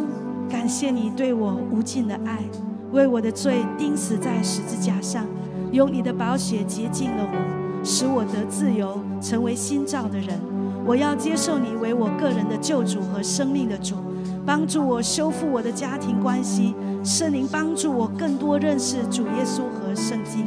[0.49, 2.39] 感谢你对我无尽的爱。
[2.93, 5.25] 为我的罪钉死在十字架上，
[5.71, 10.41] 用你的宝血洁净了我，使我得自由，成为新造的人。
[10.85, 13.95] 我要接受你为我个人的救主和生命的主，
[14.45, 16.75] 帮助我修复我的家庭关系。
[17.05, 20.45] 圣灵帮助我更多认识主耶稣和圣经，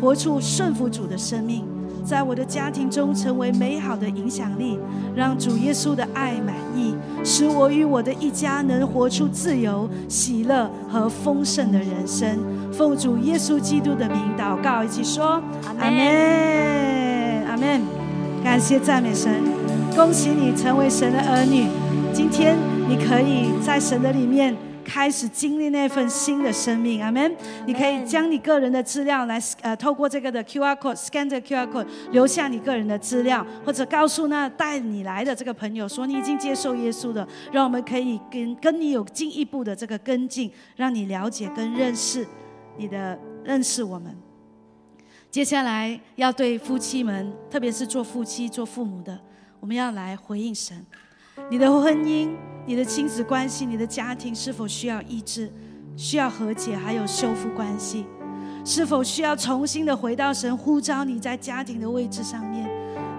[0.00, 1.64] 活出顺服主的生命。
[2.06, 4.78] 在我的家庭中成为美好的影响力，
[5.16, 6.94] 让主耶稣的爱满意，
[7.24, 12.38] 使我与我的一家能活出自由、喜乐和丰盛的人生。
[12.72, 15.42] 奉主耶稣基督的名祷告，一起说：
[15.80, 17.82] 阿门，阿门。
[18.44, 19.42] 感谢赞美神，
[19.96, 21.66] 恭喜你成为神的儿女。
[22.12, 22.56] 今天
[22.88, 24.56] 你可以在神的里面。
[24.86, 27.36] 开始经历那份新的生命，阿门。
[27.66, 42.24] 你可以将你个人的资料来，呃，透过这个的 Q R code scan 这 Q R code，留下你个人的资料，或者告诉那带你来的这个朋友说你已经接受耶稣的，让我们可以跟跟你有进一步的这个跟进，让你了解跟认识
[42.78, 44.16] 你的认识我们。
[45.28, 49.20] 接下来要对夫妻们，特别是做夫妻做父母的，
[49.58, 50.86] 我们要来回应神，
[51.50, 52.30] 你的婚姻。
[52.68, 55.48] 你的亲子关系，你的家庭是否需要医治、
[55.96, 58.04] 需要和解，还有修复关系？
[58.64, 62.68] 是否需要重新的回到神呼召你在家庭的位置上面？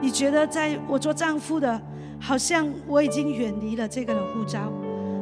[0.02, 1.82] 你觉得在我做丈夫的，
[2.20, 4.70] 好像我已经远离了这个的呼召；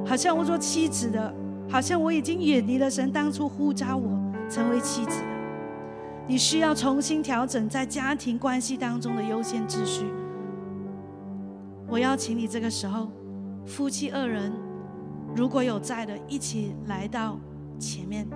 [0.04, 1.32] 好像我做妻子的，
[1.70, 4.10] 好像我已经远离了神当初呼召我
[4.50, 5.22] 成为妻子。
[6.26, 10.06] 你需要重新调整在家庭关系当中的优先秩序。
[11.88, 13.10] 我邀请你这个时候。
[13.66, 14.52] 夫妻二人，
[15.36, 17.36] 如果有在的，一起来到
[17.80, 18.28] 前面。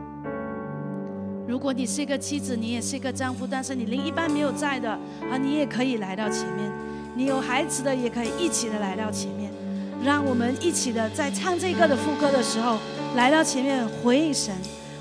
[1.47, 6.71] 如果你是一个妻子，你也是一个丈夫，但是你另一半没有在的啊，你也可以来到前面。
[7.15, 9.51] 你有孩子的，也可以一起的来到前面。
[10.03, 12.77] 让我们一起的在唱这歌的副歌的时候，
[13.15, 14.55] 来到前面回应神，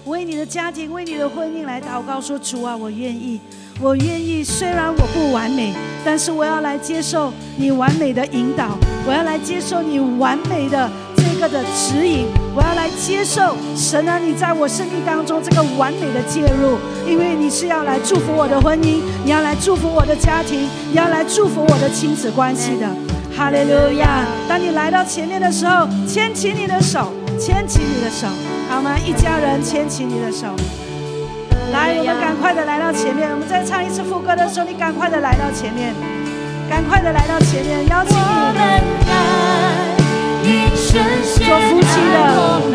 [0.08, 3.38] 为你的家庭，为你的婚姻来祷告，说主啊，我愿意。
[3.80, 5.72] 我愿意，虽然我不完美，
[6.04, 8.70] 但是我要来接受你完美的引导，
[9.06, 22.88] 我要来接受你完美的这个的指引，我要来接受神啊，你在我生命当中这个完美的介入，因为你是要来祝福我的婚姻，你要来祝福我的家庭，你要来祝福我的亲子关系的。
[23.36, 24.24] 哈利路亚！
[24.48, 28.26] 当你来到前面的时候，牵起你的手，牵起你的手，
[28.68, 28.96] 好吗？
[29.04, 30.46] 一家人牵起你的手。
[31.72, 33.30] 来，我们赶快的来到前面。
[33.30, 35.94] 我们再唱一次副歌的时候，你赶快的来到前面，
[36.68, 38.22] 赶快的来到前面，邀请你。
[40.88, 42.16] 做夫妻的，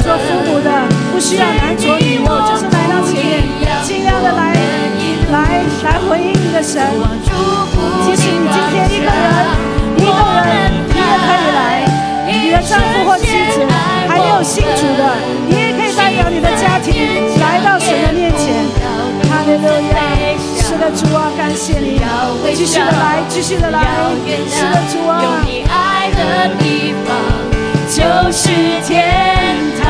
[0.02, 0.70] 做父母的，
[1.12, 3.44] 不需要男左女右，就是来到前面，
[3.84, 4.54] 尽量的来，
[5.32, 6.82] 来，来回应你的神。
[8.04, 9.14] 即使你今天一个人，
[9.98, 10.10] 一个
[10.46, 11.60] 人，你也可以来。
[12.26, 13.66] 你的丈夫或妻子
[14.08, 15.02] 还没有信主的，
[15.48, 15.63] 你
[15.96, 16.94] 代表你的家庭
[17.40, 18.66] 来到神的面前。
[19.30, 19.96] 哈利路亚！
[20.62, 22.00] 是的，主啊，感谢你，
[22.56, 23.82] 继续的来，继续的来。
[24.50, 27.16] 是的，主啊，有你爱的地方
[27.88, 28.50] 就是
[28.88, 28.94] 天
[29.82, 29.84] 堂。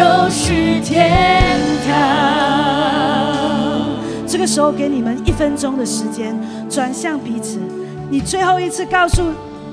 [0.00, 1.92] 就是天堂。
[4.26, 6.34] 这个时候给你们一分钟的时间，
[6.70, 7.58] 转向彼此。
[8.08, 9.22] 你最后一次告诉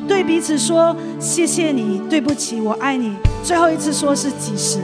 [0.06, 4.80] 对彼此说：“谢谢你，对不起，我爱你。”最后一次说是几时？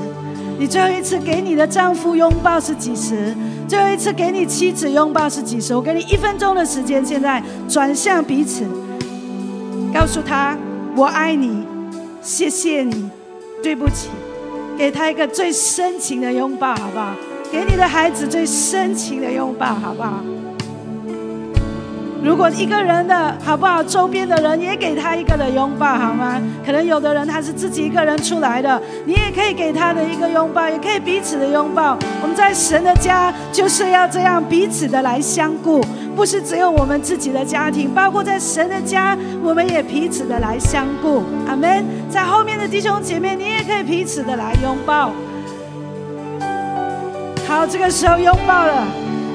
[0.57, 3.35] 你最后一次给你的丈夫拥抱是几时？
[3.67, 5.75] 最后一次给你妻子拥抱是几时？
[5.75, 8.63] 我给你一分钟的时间，现在转向彼此，
[9.93, 10.57] 告诉他
[10.95, 11.65] ：“我爱你，
[12.21, 13.09] 谢谢你，
[13.61, 14.07] 对不起。”
[14.78, 17.13] 给他一个最深情的拥抱，好不好？
[17.51, 20.24] 给你的孩子最深情的拥抱，好不好？
[22.24, 26.41] 如果一个人的好不好，周边的人也给他一个的拥抱，好吗？
[26.65, 31.97] 可能有的人他是自己一个人出来的，你也可以给他的一个拥抱，也可以彼此的拥抱。
[32.21, 35.84] 我们在神的家就是要这样彼此的来相顾，
[36.15, 41.24] 不是只有我们自己的家庭，包括在神的家，我们也彼此的来相顾。
[41.45, 41.84] 阿门。
[42.09, 45.11] 在后面的弟兄姐妹，你也可以彼此的来拥抱。
[47.45, 48.88] 好，这个时候拥抱了，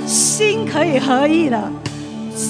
[0.06, 1.70] 心可以合一了。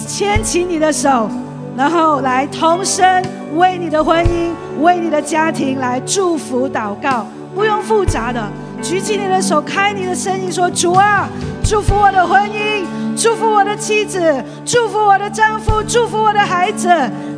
[0.07, 1.31] 牵起你的手，
[1.77, 3.23] 然后来同声
[3.57, 4.51] 为你的婚姻、
[4.83, 8.47] 为你的家庭来祝福祷告，不用复杂的，
[8.83, 11.27] 举起你的手，开你的声音说：“主啊，
[11.65, 12.85] 祝福我的婚姻，
[13.17, 16.89] 祝福我的妻子，祝福我的丈夫，祝福我的孩子。”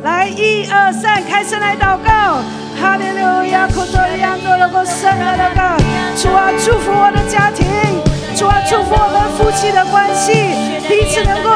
[0.03, 2.39] 来，一二三，开声来祷告。
[2.81, 5.83] 哈利路亚，库多利亚多罗哥圣的那个，
[6.17, 7.65] 主啊，祝福我的家庭，
[8.35, 10.33] 主啊，祝福我们夫妻的关系，
[10.89, 11.50] 彼此能够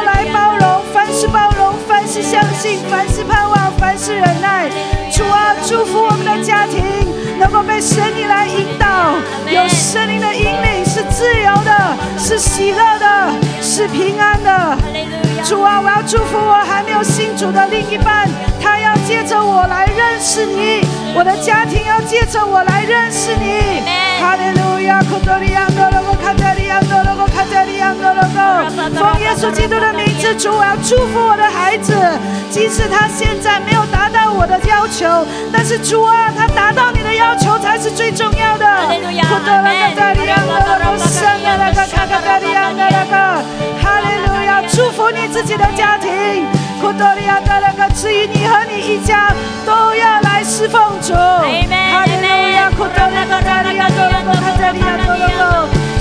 [2.65, 4.67] 信，凡事盼望，凡事忍耐。
[5.11, 6.83] 主啊，祝福我们的家庭
[7.37, 9.13] 能够被神灵来引导，
[9.47, 11.71] 有神灵的引领，是自由的，
[12.17, 14.75] 是喜乐的，是平安的。
[15.43, 18.27] 主啊，我要祝福我还没有信主的另一半，
[18.59, 20.81] 他要借着我来认识你；
[21.13, 23.85] 我的家庭要借着我来认识你。
[24.19, 26.97] 哈利路亚，库多利亚多罗哥，卡加利亚多
[27.35, 28.39] 罗哥，卡加利亚多罗哥。
[28.95, 31.93] 奉耶稣基督的名字，主，我要祝福我的孩子，
[32.49, 38.65] 即使他现在没有达到我的要求，但是主啊，他达到你的要求才是最重要的。
[38.65, 43.15] 哈利路亚，库多罗卡加利亚多罗哥，圣的那个卡加利亚的那个，
[43.83, 46.47] 哈利路亚，祝福你自己的家庭，
[46.79, 49.33] 库多利亚的那个，至于你和你一家
[49.65, 51.13] 都要来侍奉主。
[51.13, 52.71] 哈利路亚，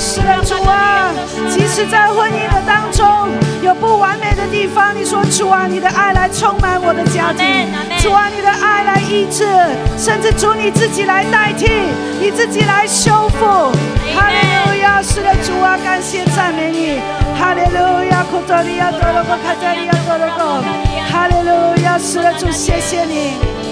[0.04, 1.10] 是的，主啊，
[1.48, 3.30] 即使在婚姻的当中
[3.62, 9.48] 有不完美的地方，你说主啊，你的爱来充满我的家庭，主啊，你的爱来医治，
[9.96, 11.70] 甚至主你自己来代替，
[12.20, 13.72] 你自己来修复。
[14.14, 14.36] 哈利
[14.68, 17.00] 路亚，是的，主啊，感谢赞美你。
[17.40, 20.62] 哈利路亚，库多利亚多罗哥，卡加利亚多罗哥，
[21.10, 23.63] 哈利路亚，是的，主，谢谢你。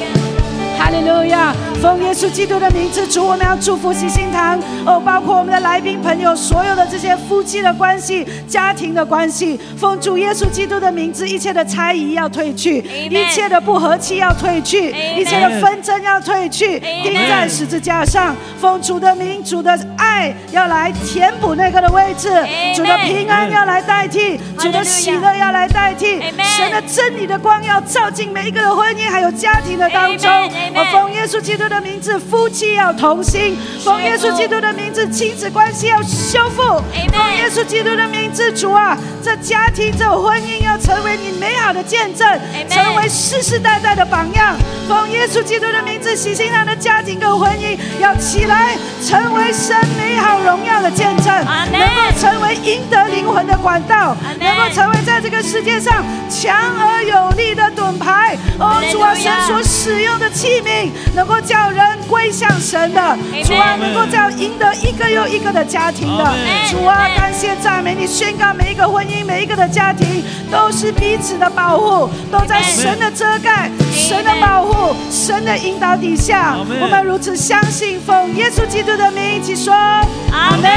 [0.82, 1.54] 哈利路亚！
[1.80, 4.58] 奉耶稣基督的名字，主，我们要祝福喜心堂。
[4.84, 9.60] 哦，包括我们的来宾朋友，所有的这些夫妻的关系、家庭的关系。
[9.78, 12.78] 奉主耶稣基督的名字，一切的猜疑要退去，
[13.08, 18.34] 一切的不和气要退去，一切的纷争要退去，钉在十字架上。
[18.60, 22.28] 奉主的名，主的爱要来填补那个的位置，
[22.74, 26.20] 主的平安要来代替，主的喜乐要来代替，
[26.56, 30.28] 神的真理的光要照进每一个的婚姻还有家庭的当中。
[30.74, 33.54] 我奉耶稣基督的名字，夫妻要同心；
[33.84, 42.26] 奉耶稣基督的名字，亲子关系要修复；奉耶稣基督的名字，主啊，这家庭、这婚姻要成为你美好的见证，
[42.70, 44.56] 成为世世代代的榜样。
[44.88, 51.26] 奉耶稣基督的名字，喜新堂的家庭跟婚姻要起来，成为神美好荣耀的见证，
[51.70, 58.36] 能够成为赢得灵魂的管道，能够成为在这个世界上强而有力的盾牌。
[58.58, 63.00] 哦，主啊，神所使用的器皿，能够叫人归向神的。
[63.44, 66.24] 主啊，能够叫赢得一个又一个的家庭的。
[66.68, 76.54] 主啊，感谢赞美你，宣告每一个婚姻、每一个的家庭都是彼此的保护，都在神的遮盖、神的保护、神的引导底下。
[76.80, 80.70] 我们如此相信，奉耶稣基督的名一起说阿门。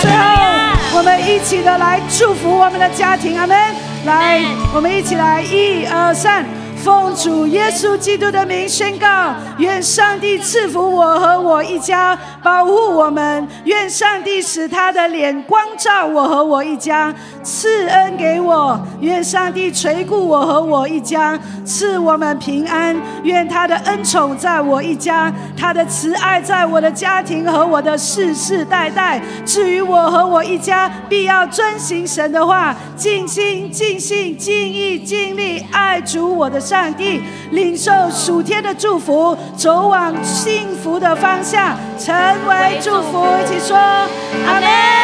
[0.00, 3.56] 最后，我们一起的来祝福我们的家庭，阿门。
[4.04, 4.40] 来，
[4.74, 6.44] 我们一起来，一二三。
[6.84, 29.22] 奉主耶稣基督的名宣告：愿上帝赐福我和我一家，保护我们；愿上帝使他的脸光照我和我一家，赐恩给我；愿上帝垂顾我和我一家，赐我们平安；愿他的恩宠在我一家，他的慈爱在我的家庭和我的世世代代。
[29.46, 37.22] 至于我和我一家，必要遵行神的话，尽心、尽性、尽意、尽力爱主我的上帝，
[37.52, 42.12] 领受属天的祝福，走往幸福的方向，成
[42.48, 43.24] 为祝福。
[43.44, 45.03] 一起说，阿门。